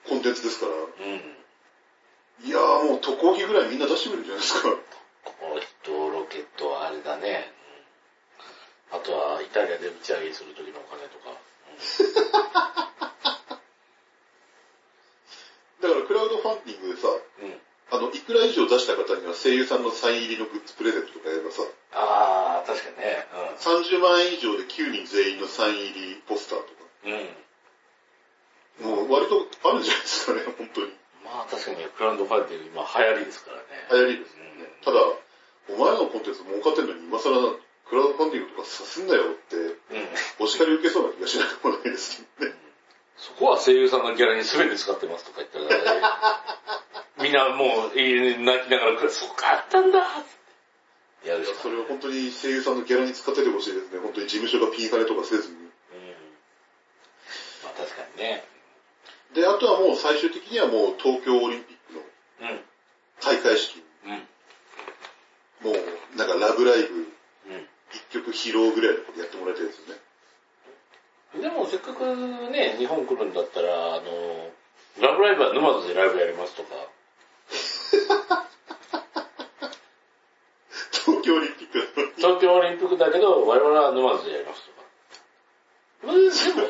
[0.08, 0.80] コンテンツですから、うん。
[2.44, 4.68] いやーもう渡航費ぐらいみんな出してくれるんじゃないですか。
[5.24, 7.52] この人、ロケットはあれだね。
[7.66, 7.72] うん
[8.92, 11.33] あとは、イタリアで打ち上げする時のお金とか。
[15.81, 17.59] だからクラウドファンディングでさ、うん。
[17.90, 23.26] あの、いくら以上出した方には声優さんのサイン入りのグッズプレゼントとかやればさ、ああ、確かにね。
[23.59, 26.66] 30万円以上で9人全員のサイン入りポスターと
[27.05, 27.12] うん。
[28.92, 28.96] うん。
[28.96, 30.92] か、もう割とあるんじゃないですかね、本当に。
[31.32, 33.64] まあ確かにクラウドファンディング今流行りですからね。
[33.90, 34.68] 流行りですよね。
[34.84, 35.00] ただ、
[35.72, 37.32] お前らのコンテンツ儲かってんのに今更
[37.88, 40.44] クラウドファンディングとかさすんなよって、うん。
[40.44, 42.56] お叱り受けそうな気がしなくもないですけどね。
[43.16, 46.44] そこは声優さんのギャラに全て使ってますとか言ったら、
[47.22, 50.02] みんなもう泣きながら、そっかあったんだっ
[51.22, 54.00] てやるしかそれは本当に声優さんのギャラに使っててほしいですね。
[54.02, 55.54] 本当に事務所がピンハネとかせずに。
[55.54, 55.68] うん。
[57.62, 58.42] まあ確かにね。
[59.34, 62.60] で、あとはもう最終的にはもう東京オリンピックのうん。
[63.20, 65.70] 開会式、うん。
[65.70, 67.66] もうなんかラブライブうん。
[67.92, 70.00] 一曲披露ぐらいのことやってもらいたいですよね。
[71.40, 72.04] でもせっかく
[72.50, 74.50] ね、日本来るんだったら、あの、
[75.00, 76.68] ラブライブは沼津でライブやりますとか。
[80.92, 82.12] 東京オリンピック。
[82.16, 84.81] 東京オリンピックだけど、我々は沼津でやりますとか。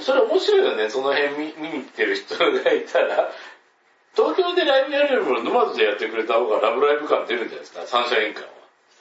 [0.02, 3.32] それ面白いよね、その辺見見に来てる人がいたら。
[4.14, 8.50] 東京でライブやるよりも沼津でやってくれた方がラブライブ感出るんじゃないですか、サンシャイン感は。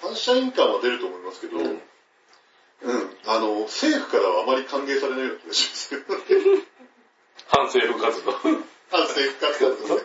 [0.01, 1.65] 反射印感は出ると思いますけど、うん。
[1.65, 5.95] うんあの、政府からはあまり歓迎されないような気がします。
[7.47, 8.31] 反政府活動。
[8.89, 10.01] 反政府活動ですね。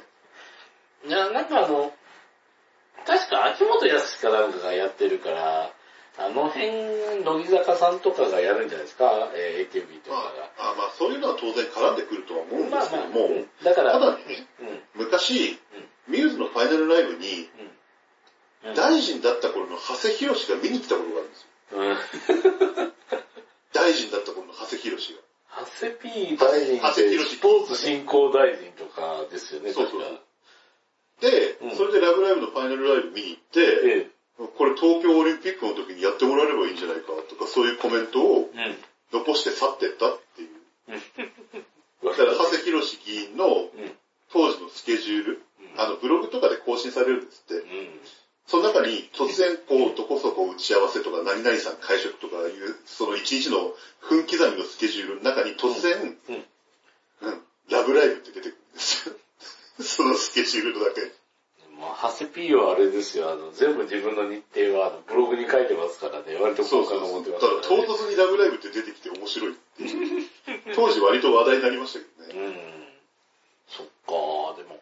[1.07, 1.95] いや、なんかあの、
[3.07, 5.73] 確か秋元康かなんかがやってるから、
[6.19, 10.71] あの辺、乃木坂さんとかがやるんじゃないですか、えー AKB とかまが。
[10.71, 14.23] あ、あまあそういうのは当然絡んでくるとは思うんですけども、うんだから、ただね、
[14.61, 15.59] うん、昔、
[16.09, 17.49] ミューズのファイナルライブに、
[18.65, 21.49] うん、大臣だった頃の長谷博士が見に来たことがあるんですよ。
[21.71, 22.93] うん。
[23.75, 25.21] 大臣だった頃の長谷博士が。
[25.57, 30.03] 長谷 P 大臣って長谷博スポーツ振興大臣とかですよね、そうそうう。
[30.03, 31.77] ん。
[31.77, 33.61] それでラブライブのファイナルライブ見に行って、
[34.11, 38.51] えこれ東京オリンピックの時にやってもらえればいいんじゃないかとか、そういうコメントを。
[39.13, 42.07] 残して去ってったっていう。
[42.07, 43.97] わだから、長谷博士議員のうん。
[44.33, 45.43] 当時のスケジュール、
[45.79, 47.55] あの、ブログとかで更新されるんですって。
[47.55, 48.01] うん。
[48.47, 53.73] その中に突然こう、どこそこ打ち合わせとか、何々さん会食とかいう、その一日の
[54.09, 56.45] 分刻みのスケジュールの中に突然、うん。
[57.23, 59.15] うん、ラブライブって出てくるんですよ。
[59.81, 61.11] そのスケジュールのだけに。
[61.77, 67.87] まあ、長谷 P はあれですよ、あの、全部自分の日程はあのブログに書いてますからね、割と好感が持ってますただから、ね。
[67.87, 70.27] 唐突にラブライブって出てきて面白いっていう。
[70.75, 72.87] 当時割と話題になりましたけどね。
[73.69, 74.81] そっか、でも、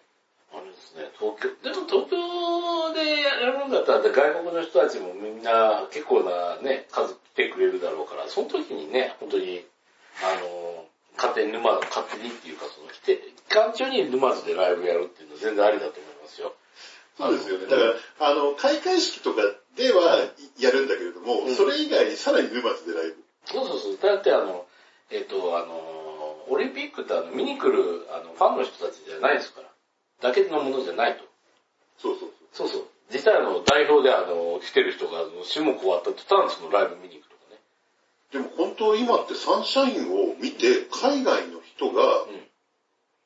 [0.54, 9.64] あれですね、東京、でも東京でやるんだったら外国の人たちもみんな結構なね、数来てくれるだろうから、その時にね、本当に、
[10.22, 16.54] あの、勝手に沼、勝手にっていうか、その、来て、期間中に沼津でライブやるっていうのは全然ありだと思いますよ。
[17.16, 17.66] そうですよね。
[17.66, 19.42] だから、あの、開会式とか
[19.76, 20.18] では
[20.58, 23.16] やるんだけれども、うんそれ以外にさらに沼津でライブ。
[23.46, 23.98] そうそうそう。
[23.98, 24.66] だってあの、
[25.10, 29.68] えっ、と、あの、オリンピックってあの、見に来るあのファンの人たちじゃないですから。
[30.20, 31.24] だけのものじゃないと。
[31.98, 32.68] そうそうそう。
[32.68, 32.86] そうそう。
[33.12, 37.60] 実際あの、代表であの、来てる人が、あの種目終わった途端そのライブ見に行くとかね。
[38.32, 42.44] でも本当今ってサンシャインを見て、海外の人が、うん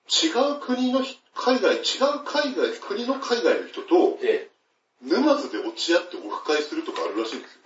[0.09, 1.83] 違う国の人、海外、違う
[2.24, 4.51] 海外、国の海外の人と、で、
[5.03, 7.62] 沼津で落ち合ってオフ会するとかあるらしいんですよ。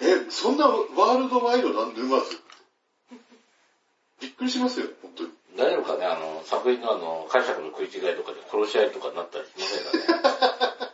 [0.26, 2.50] え、そんなワールドワイドな沼津って。
[4.20, 5.30] びっくりしますよね、本当に。
[5.56, 10.92] 大丈夫かねあの、作品のあの、解釈の食い違いとかで殺し合いとかになったりしませんかね。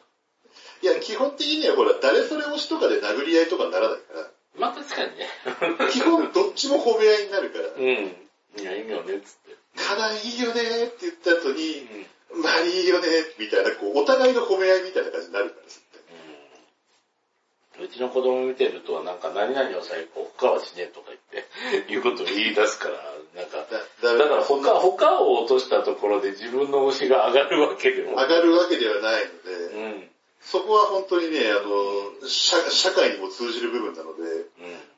[0.82, 5.28] いや、基本的にはほら、誰それ推しとかで殴り合いとかにならないから、まあ確かにね。
[5.92, 7.82] 基本どっちも褒め合いになるから、うん。
[8.58, 9.56] いや、いいよね、つって。
[9.76, 11.86] かないいよねって言った後に、
[12.32, 12.42] うん。
[12.42, 13.06] まあいいよね、
[13.38, 15.96] みたいな、こう、お互いの褒め合いみたいな感じになるからですって。
[17.84, 22.96] うちの子供見てると、なんか何々を最後、他はしねえとか言って、いうことを言い出すから、
[23.36, 23.58] なんか、
[24.02, 28.12] だだから他、他を落としたところで自分の推しが上がるわけでも。
[28.12, 30.10] 上がるわけではないので、うん。
[30.40, 34.46] そこは本当にね、あの、社社会にも通じる部分なので、うん。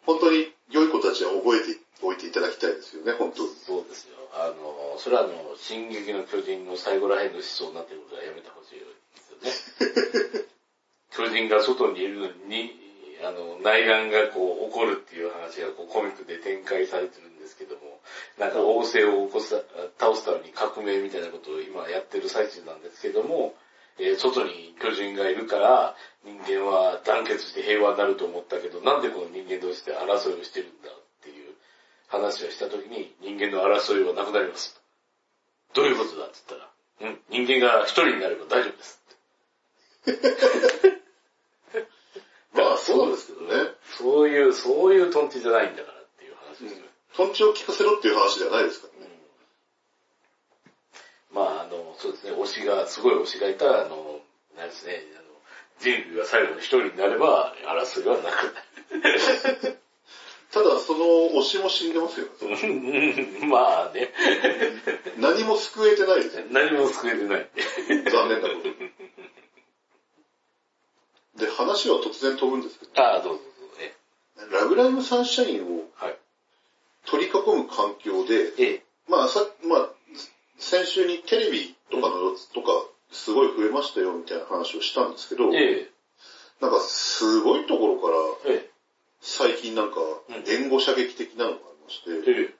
[0.06, 3.48] 本当に良い子たちは覚えておいていただきたいですよね、本当に。
[4.32, 10.48] あの、それはあの、進撃の巨人の最後らへんの思想になってることはやめてほしいですよね。
[11.10, 12.72] 巨人が外にいるのに、
[13.24, 18.00] あの、内乱がこう起こるっていう話がこうコミックで展開されてるんですけども、
[18.38, 19.64] なんか王政を起こす、
[19.98, 23.54] 倒すために革命みたいなことを今やってる最中なんですけども、
[23.98, 30.90] えー外に巨人がいるから人間は団結して平和になると思ったけど、なんでこの人間同士で争いをしてるんだ
[32.08, 34.80] 話をしたときに人間の争いはなくなります。
[35.74, 36.66] どういうことだって言った
[37.06, 38.98] ら、うん、人間が一人になれば大丈夫です。
[42.54, 43.70] まあそうですけどね。
[43.98, 46.86] そういう、そういうトンチじゃないんだからっていう話ですよ。
[47.14, 49.10] トンチを聞かせろっていう話ではないですからね。
[51.30, 54.20] まああの、そうですね、推しが、すごい推しがいたら、あの、
[54.56, 55.24] なんですね、あの、
[55.78, 58.54] 人類が最後の一人になれば、争いはなく
[59.02, 59.78] なる。
[60.52, 61.04] ただ、その
[61.40, 62.26] 推しも死んでますよ。
[62.40, 64.12] うんまあね、
[65.18, 66.44] 何も救えてないですよ。
[66.50, 67.50] 何も救えてない。
[68.10, 68.74] 残念なことに。
[71.36, 73.94] で、話は突然飛ぶんですけど、ああ、どうぞどうぞね。
[74.58, 76.16] ラブライブサンシャインをはい。
[77.06, 78.82] 取り囲む環境で、ええ。
[79.08, 79.88] まあさ、まあ、
[80.58, 82.72] 先週にテレビとかの、とか、
[83.10, 85.90] すごい増えましたよみたいな話をしたんですけど、ええ。
[86.60, 88.70] なんかすごいところから、え
[89.20, 92.34] 最近なんかん、援護射撃的なのがありまして、え。
[92.34, 92.54] ええ。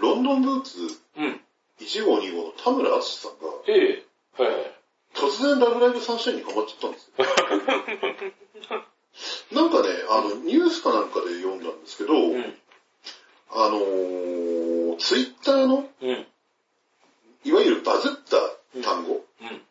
[0.00, 0.78] ロンドンブーツ
[1.16, 1.40] うん。
[1.80, 4.04] 1号2号の田村淳さんが、え
[4.38, 4.42] え。
[4.42, 4.72] はいはい。
[5.14, 7.14] 突然ラブライブサンシャインにハマっちゃったんですよ。
[9.52, 12.58] なんかね、あの、ニュースかなんかで読んだんですけど、うん。
[13.50, 16.26] あのー、ツイッターの、うん。
[17.44, 19.62] いわゆるバズった単語、うん。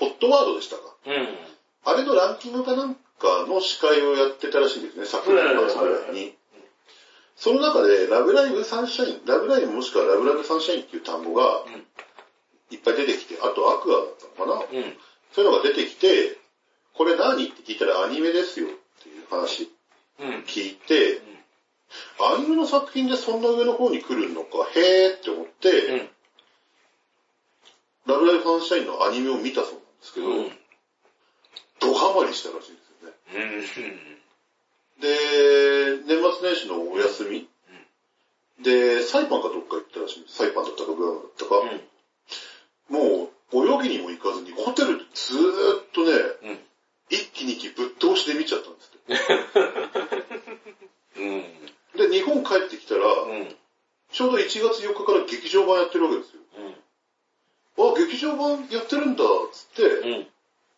[0.00, 0.82] ホットワードでしたか。
[1.06, 1.38] うん。
[1.84, 6.36] あれのランキングかなんかの司会をやってたらしいんですね、昨年の末ぐらいに。
[7.36, 11.86] その中で、ラブライブサンシャイン、ラブライブもしくはラブライブサンシャインっていう単語がうん
[12.70, 14.96] いっぱい出てきて、あとアクアだったのかな、うん。
[15.32, 16.38] そういうのが出てきて、
[16.94, 19.70] これ何って聞いたらアニメですよっていう話
[20.20, 20.28] うん。
[20.44, 21.20] 聞いて、
[22.20, 26.08] アニメの作品でそんな上の方に来るのか、へーって思って、うん。
[28.06, 30.52] ラブライブサンシャインのアニメを見たそうなんですけど、うん。
[31.80, 32.83] ドハマりしたらしいです。
[35.00, 37.48] で、年末年始のお休み、
[38.62, 40.36] で、サイパンかどっか行ったらしいんです。
[40.36, 41.54] サイパンだったかグアムだったか。
[42.88, 46.12] もう、泳ぎにも行かずに、ホテルでずーっとね、
[46.42, 46.58] うん。
[47.10, 49.54] 一気に一気ぶっ通しで見ちゃったんですっ
[51.14, 51.20] て。
[51.20, 52.08] うん。
[52.10, 53.54] で、日本帰ってきたら、うん。
[54.12, 56.40] ちょうど1月4日から劇場版やってるわけですよ。
[57.76, 60.26] あ、劇場版やってるんだ、つって、うん。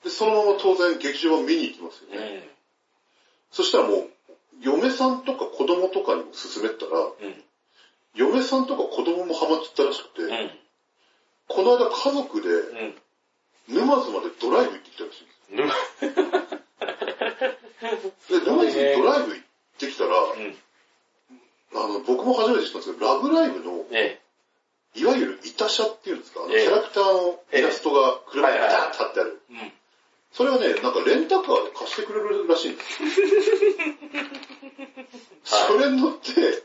[0.07, 2.17] で、そのまま当然劇場版見に行きますよね。
[2.17, 2.43] うん。
[3.51, 4.11] そしたらもう、
[4.61, 7.43] 嫁さんとか子供とかにも勧めたら、うん。
[8.15, 10.51] 嫁さんとか子供もハマっちゃったらしくて、うん。
[11.49, 12.95] この間家族でうん。
[13.69, 15.75] 沼津までドライブ行ってきたらしいんです
[18.31, 19.45] ぬ で、沼津にドライブ行っ
[19.77, 20.57] てきたら、うん。
[21.75, 24.21] あの、僕も初めて知ったんですけど、ラブライブのえ
[25.67, 29.41] 写写っていうんですか、キャラクターのイラストが車にダーッと貼ってある。
[29.51, 29.73] うん。
[30.37, 33.09] それはね、なんかレンタカーで貸してくれるらしいんですよ。
[35.43, 36.63] それに乗って、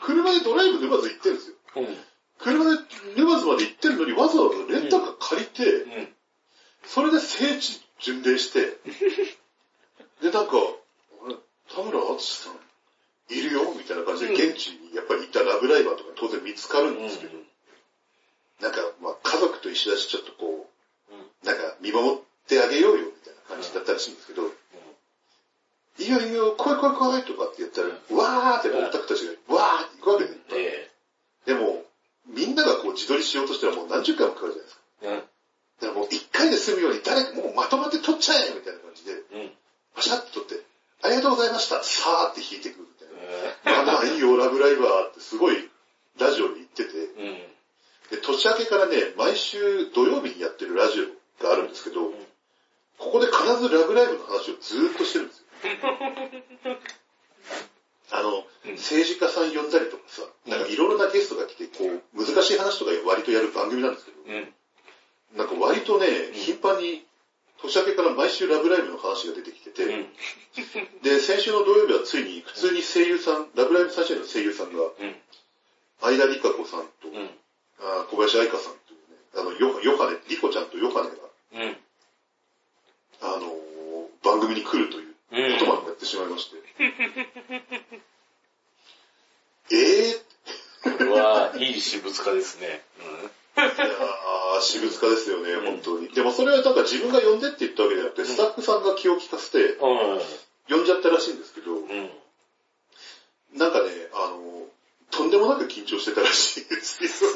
[0.00, 1.56] 車でドライブ沼津行ってるんですよ。
[1.76, 1.98] うん。
[2.38, 2.70] 車で
[3.16, 6.14] 沼津まで行ってるのにわざわざレンタカー借りて、うん。
[6.86, 8.78] それで聖地巡礼して、
[10.22, 10.52] で、なんか、
[11.68, 12.58] 田村淳さん
[13.34, 17.36] いるよみたいな感じで、現地にやっぱり行ったラブライバーとか当然見つかるんですけど、
[18.62, 20.70] なんか、まあ家族と一緒だし、ちょっとこ
[21.42, 24.42] う、なんか見守ってあげようよみたいな感じだったらしいんですけど、
[26.00, 30.30] いいよいいよ、来い来い来いとかって言ったら、わーってオタクたちが、わーって行くわけで。
[30.56, 30.90] え
[31.44, 31.84] でも、
[32.26, 34.82] みんながこう自撮りしようとしたらもう何十回もかかるじゃないですか。
[35.02, 35.08] え。
[35.08, 35.16] うん。
[35.16, 39.50] だからもう一回で済むように誰かもうまとまって撮っちゃえみたいな感じで、うん。
[39.94, 40.64] パシャッと撮って、
[41.02, 43.84] ありがとうございましたさーって弾いてくるみたいな。
[43.84, 45.56] まあまあいいよ、ラブライバーってすごい
[46.18, 47.50] ラジオに言ってて、うん。
[48.10, 52.12] で、年明けからね、毎週土曜日にやってるラジオがあるんですけど、
[53.00, 55.46] ここで必ずラブライブの話をずーっとしてるんですよ。
[58.12, 64.52] あの、うん政治家さん呼んだりとかさ、なんかいろいろなゲストが来て、こう、難しい話とか割とやる番組なんですけど、うん。
[65.32, 67.06] なんか割とね、頻繁に、
[67.62, 70.12] 年明けから毎週ラブライブの話が出てきてて、うん。
[71.02, 75.16] で、先週の土曜日はついに普通に声優さん、ラブライブサンシャインの声優さんが、うん。
[76.00, 77.30] 相田理香子さんと、うん。
[78.10, 81.76] 小林愛香さんというね、あの、ヨヨハネ、リコちゃんとヨハネが、うん。
[83.22, 83.60] あのー
[84.22, 85.58] 番組に来るといううん。
[85.58, 86.56] ことまでやってしまいまして。
[89.72, 92.82] えー、これはいい私物化ですね。
[93.56, 93.70] いやー、
[94.60, 96.08] 私物化ですよね、うん本当に。
[96.08, 99.78] でもそれはなんか自分が呼んでって言ったわけじゃなくて、スタッフさんが気を利かせて、うん。
[100.68, 102.10] 呼んじゃったらしいんですけど、うん。
[103.54, 104.40] なんかね、あのー
[105.10, 107.30] とんでもなく緊張してたらしいですよ。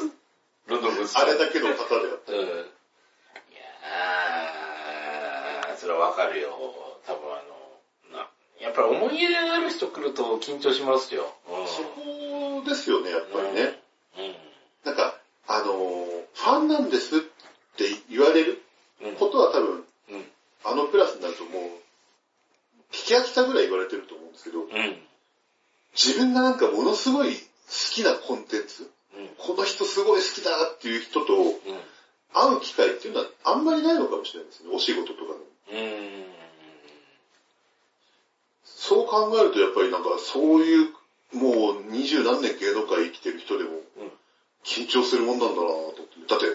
[0.67, 1.17] ロンドンブーツ。
[1.17, 2.74] あれだけの方であって。
[5.85, 5.91] うん。
[5.91, 6.49] いやー、それはわかるよ。
[7.05, 7.43] 多分あ
[8.11, 8.29] の、な、
[8.59, 11.33] やっぱり思い入れがある人来ると緊張しますよ。
[11.47, 11.67] うん。
[11.67, 13.79] そこですよね、やっぱりね。
[14.17, 14.35] うん。
[14.85, 17.19] なんか、あのーファンなんですっ
[17.77, 18.61] て言われる
[19.01, 19.15] うん。
[19.15, 20.31] ことは多分、うん。
[20.65, 21.63] あのクラスになるともう、
[22.91, 24.69] 聞き飽きたぐらい言われてると思うんですけど、うん。
[25.95, 27.39] 自分がなんかものすごい好
[27.93, 29.27] きなコンテンツ、うん。
[29.37, 31.55] この人すごい好きだっていう人とうん。
[32.33, 35.45] 会う機会っていうのはあんまりないのかもしれないですね、お仕事とかでも。
[35.71, 36.25] うん。
[38.63, 40.93] そう考えるとやっぱりなんかそういう、
[41.33, 44.11] もう二十何年芸能界生きてる人でもうん、
[44.63, 46.03] 緊張するもんなんだなと思って。
[46.27, 46.45] だって、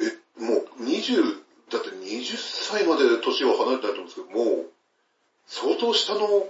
[0.00, 4.70] え、もう20、だって20歳まで年は離れてないと思うんですけど、もう、
[5.46, 6.48] 相当下の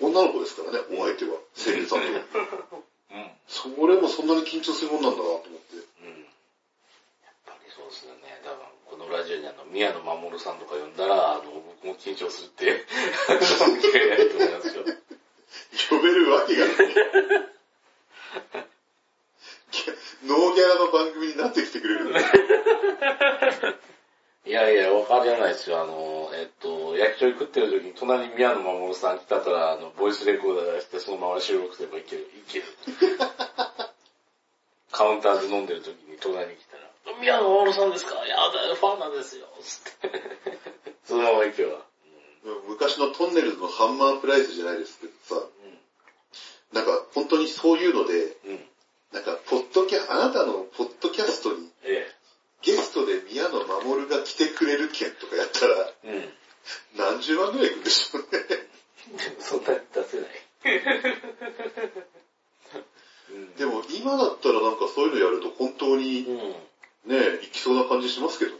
[0.00, 1.38] 女の子ですからね、お相手は。
[1.54, 2.06] 声優さんと。
[2.06, 3.30] うん。
[3.48, 5.76] それもそんなに緊張するもんなんだなと思って。
[5.76, 6.24] うん。
[7.24, 8.40] やっぱりそうですよね。
[8.44, 11.42] だから、このラジオにあの、宮野真守さんとか呼んだら、あの、
[11.82, 12.84] 僕も緊張するって、
[13.80, 14.84] 機会ないと思いますよ。
[15.90, 16.76] 呼べるわけがない。
[20.26, 22.20] ノーギャラの番組になってきてくれるんだ。
[24.46, 25.80] いやいや、わかりゃないですよ。
[25.80, 32.22] あの、えっと、焼き鳥食ってる時に隣に宮野真守さん来たから、あの、ボイスレコーダー出してそのまま収録すればいける。
[32.22, 32.64] いける。
[34.92, 36.85] カウンターで飲んでる時に隣に来たら、
[37.20, 38.24] 宮野真守さんですか？
[38.26, 39.46] いやだ、ファンなんですよ。
[39.62, 40.10] つって。
[41.04, 41.84] そのまま行けば。
[42.68, 45.46] 昔のトンネルズのハンマープライズじゃないですけどさ、
[46.72, 48.50] なんか本当にそういうので、うん。
[48.52, 48.60] うん。
[49.12, 52.06] なんか、ポッドキャ、あなたのポッドキャストにえ
[52.62, 56.10] ゲストで宮野真守が来てくれる件とかやったら、え。
[56.12, 56.32] うん。
[56.98, 58.28] 何十万ぐらいいくんでしょうね。
[59.38, 60.28] そんなに出せない。
[63.30, 66.65] う んでも今だったらなんかそういうのやると本当にうん。
[67.66, 68.58] そうな感じしますけどね。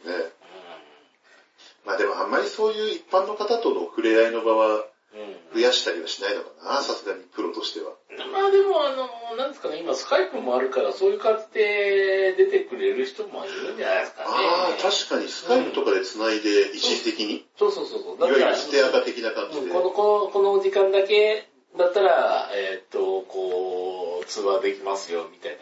[1.84, 4.84] まあでもあんまりそういう一般の方との触れ合いの場は
[5.14, 5.54] うん。
[5.54, 7.92] 増やしたりはしないのかな、さすがにプロとしては。
[8.32, 14.28] まあでもあの、なんですかね、今スカイプもあるから、そういう感じで出てくれる人もいるんじゃないですかね。
[14.28, 18.20] ああ、確かにスカイプとかで繋いで一時的に、いそうそうそうそう。
[18.20, 19.66] わゆる捨てアカ的な感じで。
[19.66, 21.48] うんこの、この、この時間だけ
[21.78, 25.58] だったら、えーっと、こう、通話できますよ、みたいな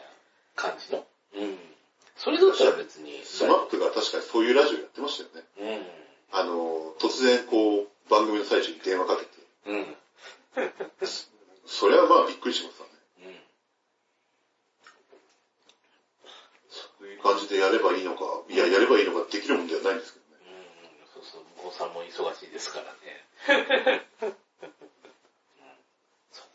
[0.57, 1.05] 感じの？
[1.37, 1.59] うん。
[2.17, 3.21] それだったら別に。
[3.25, 5.83] スマップが確かにそういうラジオやってましたよね。
[6.33, 6.39] うん。
[6.39, 9.31] あの、突然こう、番組の最中に電話かけて、
[9.67, 9.97] うん。
[11.67, 12.91] それはまあびっくりしましたね。
[13.27, 13.35] うん。
[16.71, 20.43] そういう感じでやればいいのか、いや、やればいいのかできるもんではないんですけどね。
[21.17, 22.93] うん、そうそう、向こうさんも忙しいですから
[24.31, 24.39] ね。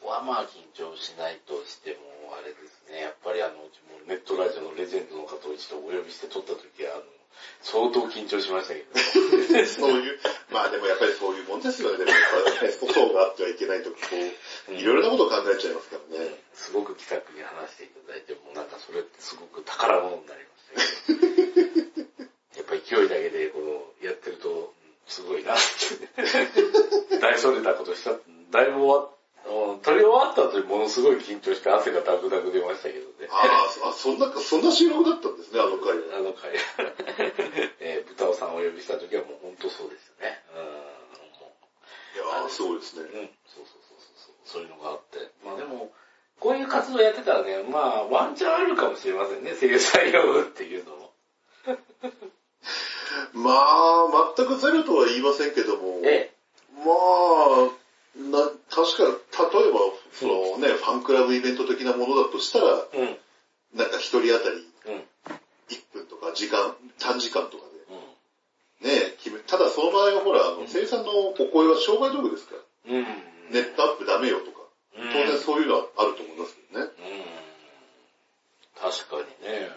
[0.04, 7.04] はまあ緊張しないとしても、あれですね、やっぱりあの、うちもネットラジオのレジェンドの方を一度お呼びして撮った時は、あの、
[7.62, 10.20] 相当緊張しましたけど、そういう、
[10.52, 12.04] まあでもやっぱりそういうもんですよね。
[12.04, 12.20] でもやっ
[12.60, 13.98] ぱりね、そうがあってはいけないとこ
[14.70, 16.36] う、いろいろなことを考えちゃいますからね。
[16.54, 21.22] すごく気さくに話していただいて、もうなんかそれってすごく宝物になりましたけ
[21.56, 22.28] ど、
[22.58, 24.80] やっぱ勢いだけでこの、やってると、うん
[25.10, 27.18] すごいなって。
[27.20, 28.12] 大それたことした、
[28.52, 29.19] だいぶ終わっ
[29.50, 33.28] うん撮り終わった後にものすごい緊張して汗がダクダク出ましたけどね。
[33.30, 35.98] ああ、そんな、そんな収録だったんですね、あの回。
[36.14, 36.54] あの回。
[37.82, 40.44] えー、豚尾さんをお呼びした時はもう本当そうですよね。
[40.54, 40.64] うん。
[40.64, 40.70] も
[42.16, 43.02] いやー、すごいですね。
[43.02, 43.30] ううん。
[43.48, 44.36] そうそうそうそう。
[44.46, 45.32] そういうのがあって。
[45.44, 45.92] まあでも、
[46.40, 49.56] こういう活動やってたらね、まあ、ワンチャンあるかもしれませんね。
[49.60, 51.14] 声優採用っていうのも。
[53.34, 56.34] まあ、全くゼロとは言いませんけども、え
[56.78, 57.70] まあ、
[58.16, 59.80] な、確か、例えば、
[60.14, 63.18] そのね、ファンクラブイベント的なものだとしたら、え。
[63.74, 63.80] うん。
[63.80, 64.94] なんか一人当たりうん。
[64.94, 65.04] うん。
[65.70, 67.80] 1分とか時間、短時間とかで、
[68.82, 73.04] ね、決め、ただその場合はほら、あの、生産のお声は障害道具ですから、うん。
[73.52, 74.60] ネットアップダメよとか、
[74.98, 76.86] うん当然そういうのはあると思いますけどね。
[76.86, 76.92] うん。
[78.82, 79.70] 確かにね。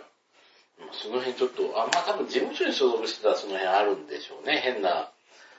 [0.81, 4.61] まあその辺ちょっと、あ、まあ多分事務所に所属してたらその辺あるんでしょうね。
[4.63, 5.11] 変な、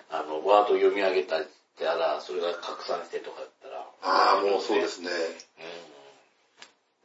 [0.09, 1.39] あの、ワード読み上げた
[1.81, 3.87] ら、それが拡散してとかだったら。
[4.01, 5.09] ああ、もうそうですね。
[5.09, 5.11] う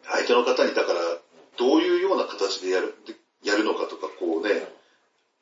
[0.05, 1.01] 相手の方にだから、
[1.57, 4.67] どういうような形でやる、でやるのかとか、こうね、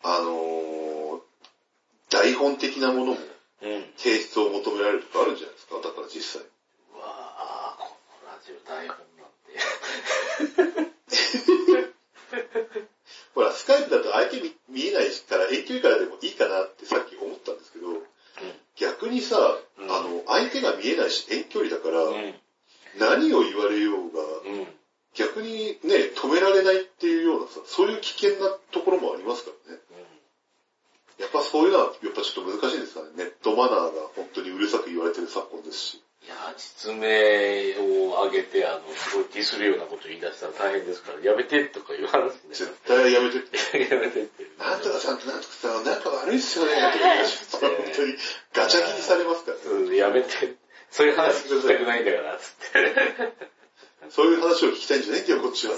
[0.03, 0.77] あのー
[2.09, 3.17] 台本的なものもん。
[3.17, 3.21] うん。
[3.97, 6.47] 提出を求められるとかあるんじゃないですか、だから実際。
[6.95, 9.59] うわあこのラジオ台本なんて。
[13.35, 17.89] ほら、スカイプだと相手見見えないから遠距離からでもいいかなってさっき思ったんですけど、
[18.77, 19.37] 逆にさ、
[19.79, 22.35] うんあの、相手が見えないし遠距離だから、うん。
[22.99, 24.67] 何を言われようが、うん。
[25.15, 29.81] 逆にね、止められないっていうようなさ、そういう危険なところもありますからね。
[31.19, 33.09] やっぱそういうのは、やっぱちょっと難しいですかね。
[33.17, 36.03] ネットマナーが本当にうるさく言われてる昨今ですし。
[36.25, 37.77] いや、実名
[38.09, 42.41] を挙げて、あの、すごいディスるようなこと言い出したら大変ですから、やめてとかいう話ね。
[42.51, 43.57] 絶対やめてって。
[43.79, 44.47] やめてって。
[44.59, 48.15] なんとかさんとなんとかさんは仲悪いっすよね、とか言い出して本当に
[48.55, 49.63] ガチャ切りされますからね。
[49.65, 50.57] うん、やめて。
[50.91, 53.51] そういう話聞きたくないんだから、つって。
[54.11, 55.23] そういう話を聞きたいんじゃない？
[55.23, 55.75] んだよ、こっちは。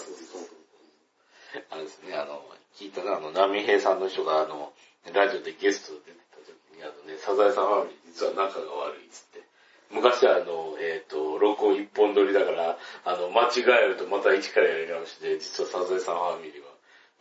[1.70, 2.44] あれですね、あの、
[2.76, 4.72] 聞いたな、あの、波平さんの人が、あの、
[5.12, 9.47] ラジオでゲストで出てた時に、あのね、サザエさんファミリー実は仲が悪いっつって。
[9.90, 16.68] 昔はあの、えっ、と、録音一本撮りだから、あの、間違えるとまた一からやり直しで、実はサザエさんファミリーは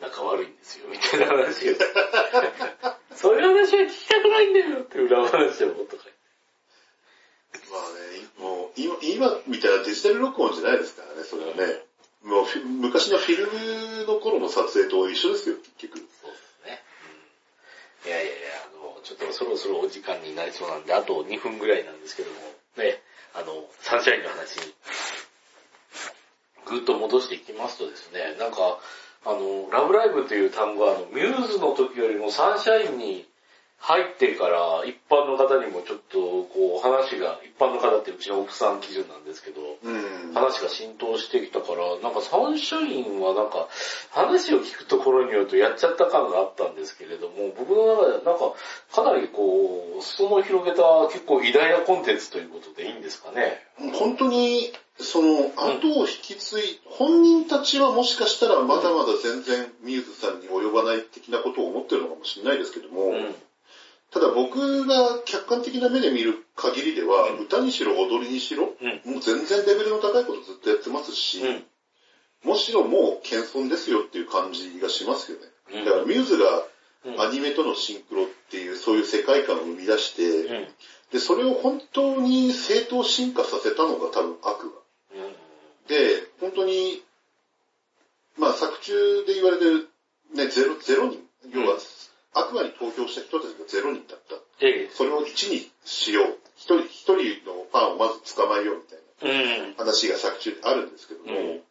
[0.02, 2.98] 仲悪いんですよ、みたいな話が。
[3.16, 6.18] そういう話は聞きたくないんだよって裏話をもっと書いて。
[7.72, 7.82] まあ
[8.14, 11.88] ね、もう今、今みたいなデジタル録音じゃないですからね、それはね。
[12.24, 16.00] もう昔のフィルムの頃の撮影と一緒ですよ、結局。
[16.22, 16.84] そうですね。
[18.04, 18.38] うん、いやいやいや、
[18.68, 22.38] あの、ちょっとそろそろお時間になりそうなんで、あと2分ぐらいなんですけども、
[22.78, 23.02] ね、
[23.34, 24.74] あの、サンシャインの話に、
[26.66, 28.80] ぐっと戻していきますとですね、なんか、
[29.26, 33.28] あの、ラブライブという単語は、あの、ミューズの時よりもサンシャインに
[33.80, 39.57] 入ってから、一般の方にもちょっと、こう、話が、一般の方ってうちの奥さん基準なんですけど、
[40.34, 43.68] 話が浸透してきたから、なんかサンシャインはなんか
[44.12, 48.54] 話を聞くところによるとやっちゃった感があったんですけれども、僕の中でなんか
[48.94, 53.62] かなりこう、裾野を広げた結構偉大なコンテンツということでいいんですかね。
[53.94, 63.36] 本当に、その、後を引き継い、本人たちはもしかしたらまだまだ全然ミューズさんに及ばない的なことを思ってるのかもしれないですけども、うん。
[64.12, 68.74] ただ僕が客観的な目で見る限りでは、うん歌にしろ踊りにしろ、
[69.06, 69.14] うん。
[69.14, 71.64] もう全然レベルの高いことずっとやってますし、うん。
[72.44, 75.46] むしろもう謙遜ですよっていう感じがしますよね。
[75.74, 76.46] うんだからミューズが
[77.06, 77.22] うん。
[77.22, 80.68] アニメとのシンクロっていうそういう世界観を生み出して、うん。
[81.12, 84.78] で、それを本当に正当進化させたのが多分悪が。
[85.88, 85.96] で、
[86.42, 87.02] 本当に、
[88.38, 89.90] まあ作中で言われてる、
[90.36, 91.20] ね、ゼロ、ゼロ人、
[91.54, 91.78] 要は、
[92.40, 94.36] 悪魔に投票した人たちがゼロ人だった。
[94.66, 94.90] ええ。
[94.94, 96.38] それを1にしよう。
[96.56, 97.16] 一人、一人
[97.46, 99.70] のファンをまず捕まえようみたいうん。
[99.72, 101.62] な話が作中であるんですけども、うん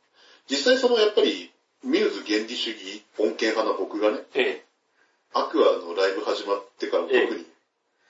[0.48, 1.50] 実際そのやっぱり、
[1.82, 4.64] ミューズ原理主義、恩恵派な僕がね、ええ。
[5.32, 7.46] アクアのライブ始まってから特ええに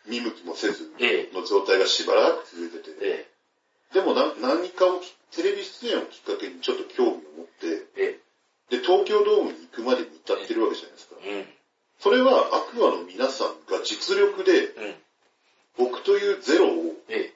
[0.06, 3.26] 見向きもせずええの状態がしばらく続いてて、え
[3.94, 8.20] でもな何かをき、テレビ出演をきっかけにちょっと興味を持って、え。
[8.70, 11.16] えで、東京ドームに行くまでに至ってるわけじゃないですか。
[11.22, 11.55] え。
[11.98, 14.96] それはアクアの皆さんが実力で。
[15.78, 17.32] 僕というゼロをえ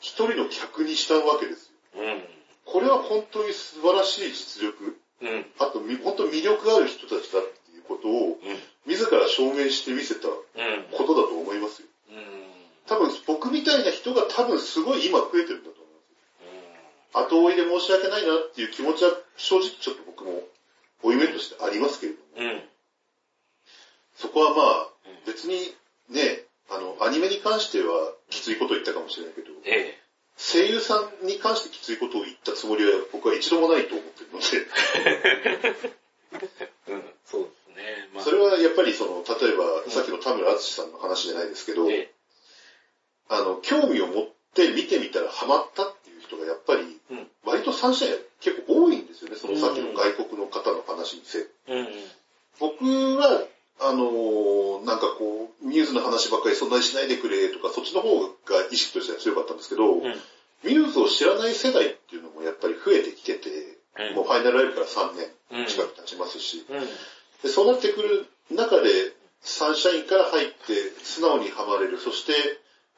[0.00, 2.02] 一人の客にしたわけですよ。
[2.02, 2.14] え。
[2.14, 2.22] うん。
[2.64, 5.46] これは本当に素晴らしい実力うん。
[5.58, 8.58] あとみ、本当魅力ある人たちだっていうことを、うん。
[8.86, 11.06] 自ら証明してみせたこうん。
[11.06, 11.88] とだと思いますよ。
[12.10, 12.18] うん。
[12.86, 15.94] 多分、僕みたいな人が多分すごい今増えてるんだと思い
[17.14, 17.26] ます。
[17.26, 20.42] 後追いで申し訳ないなっていう気持ちは正直ちょっと僕も
[21.02, 22.62] 負い目としてありますけれども、うん。
[24.16, 25.74] そこはまあうん別に
[26.10, 29.98] ね、あの、アニメに関してはきついことを言ったかもしれないけど、ええ。
[30.36, 34.46] 声優さんに関してきついことを言ったつもりは僕は一度もないと思ってるので、
[36.92, 37.04] うん。
[37.24, 38.08] そうですね。
[38.12, 42.10] まあそれはやっぱりその、例えばさっきの田村淳さんの話じゃないですけど、え
[43.28, 47.00] あの、興味を持って見てみたらハマったっていう人がやっぱり。
[47.44, 48.06] 割と三者
[48.40, 51.46] 結構多いんですよね、そのさっきの外国の方の話にせ。
[51.68, 51.88] うん。
[52.58, 52.84] 僕
[53.16, 53.46] は、
[53.80, 58.28] あのーなんかこう、ミューズの話ばっかりそんなにしないでくれとか、そっちの方が
[58.70, 60.02] 意識としては強かったんですけど、うん。
[60.62, 63.50] ミューズを知らない世代っていうのもやっぱり増えてきてて、
[63.96, 66.80] うんもうファイナルライブから3うん年近く経ちますし、うん。
[67.42, 68.90] でそうなってくる中で、
[69.40, 70.54] サンシャインから入って
[71.02, 72.32] 素直にはまれる、そして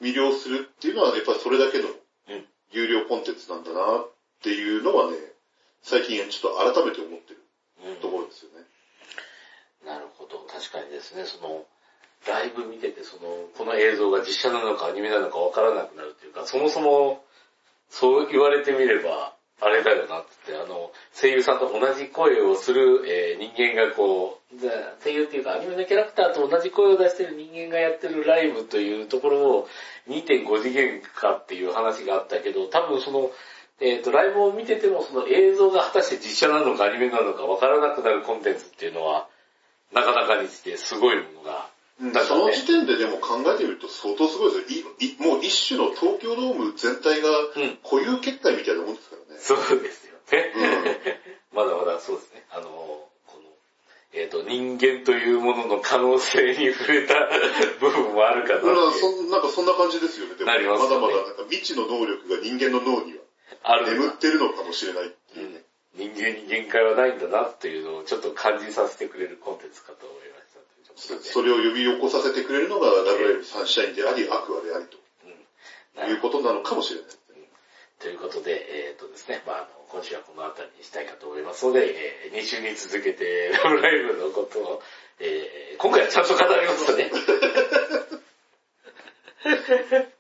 [0.00, 1.90] 魅了するっていうのはやっぱりそれだけのう
[2.34, 2.44] ん。
[2.72, 4.10] 有料コンテンツなんだなっ
[4.42, 5.16] ていうのはね、
[5.82, 7.42] 最近ちょっと改めて思ってる
[7.86, 7.96] うん。
[7.96, 8.64] ところですよね。
[9.87, 10.45] なるほど。
[10.51, 11.64] 確かにですね、その、
[12.26, 13.22] ライブ見てて、その、
[13.57, 17.22] この映像が実写なのかアニメなのかわからなくなるっていうか、そもそも、
[17.89, 29.68] そう言われてみれば、あれだよなって、あの、声優さんと同じ声をする、えー人間がこう、声優っていうかアニメのキャラクターと同じ声を出してる人間がやってるライブというところを
[30.09, 33.30] 2.5次元かっていう話があったけど、多分その、
[33.80, 39.28] えっ、と、ライブを見ててもその映像が果たして実写なのかアニメなのかわからなくなるコンテンツっていうのは、
[39.93, 41.68] なかなかにしてすごいものが、
[42.01, 44.87] ねその時点ででも考えてみると相当すごいですよ。
[45.24, 49.41] もう一種の東京ドーム全体がうん固有結界みたいなもんですからね。
[49.41, 50.53] そうですよね。
[50.55, 51.26] うん
[51.57, 52.45] まだまだそうですね。
[52.51, 52.68] あの、
[53.26, 53.45] この、
[54.12, 57.14] えっ、と、人間というものの可能性に触れた
[57.80, 60.34] 部分もあるかななんかそんな感じですよね。
[60.34, 63.20] ねまだまだなんか未知の能力が人間の脳には
[63.62, 65.14] ある眠ってるのかもしれない。
[65.97, 76.07] 人間に限界はないんだなっていうのをちょっと感じさせてくれるコンテンツかと思いましたそれを呼び起こさせてくれるのがラブライブサンシャインであり、アクアでありうん。
[76.07, 77.11] ということなのかもしれない。
[77.99, 84.82] ということで、えっ、とですね、まああの、今週はこの辺りにしたいかと思いますので、え2週に続けて、ラブライブのことを、
[85.20, 87.11] えー今回はちゃんと語りましたね。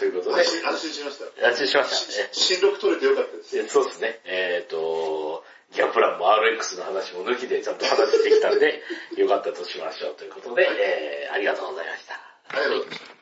[0.00, 1.46] ということで安、心しました。
[1.46, 2.28] 安心しました。
[2.32, 3.58] 新録取れてよかったです。
[3.58, 4.18] えそうですね。
[4.24, 5.44] えっ、と、
[5.76, 8.80] ギャンプランも RX の話も抜きでちゃんと話できたんで、
[9.18, 12.14] よかったとしましょうということで、えーありがとうございました。
[12.14, 13.19] ありがとうございました。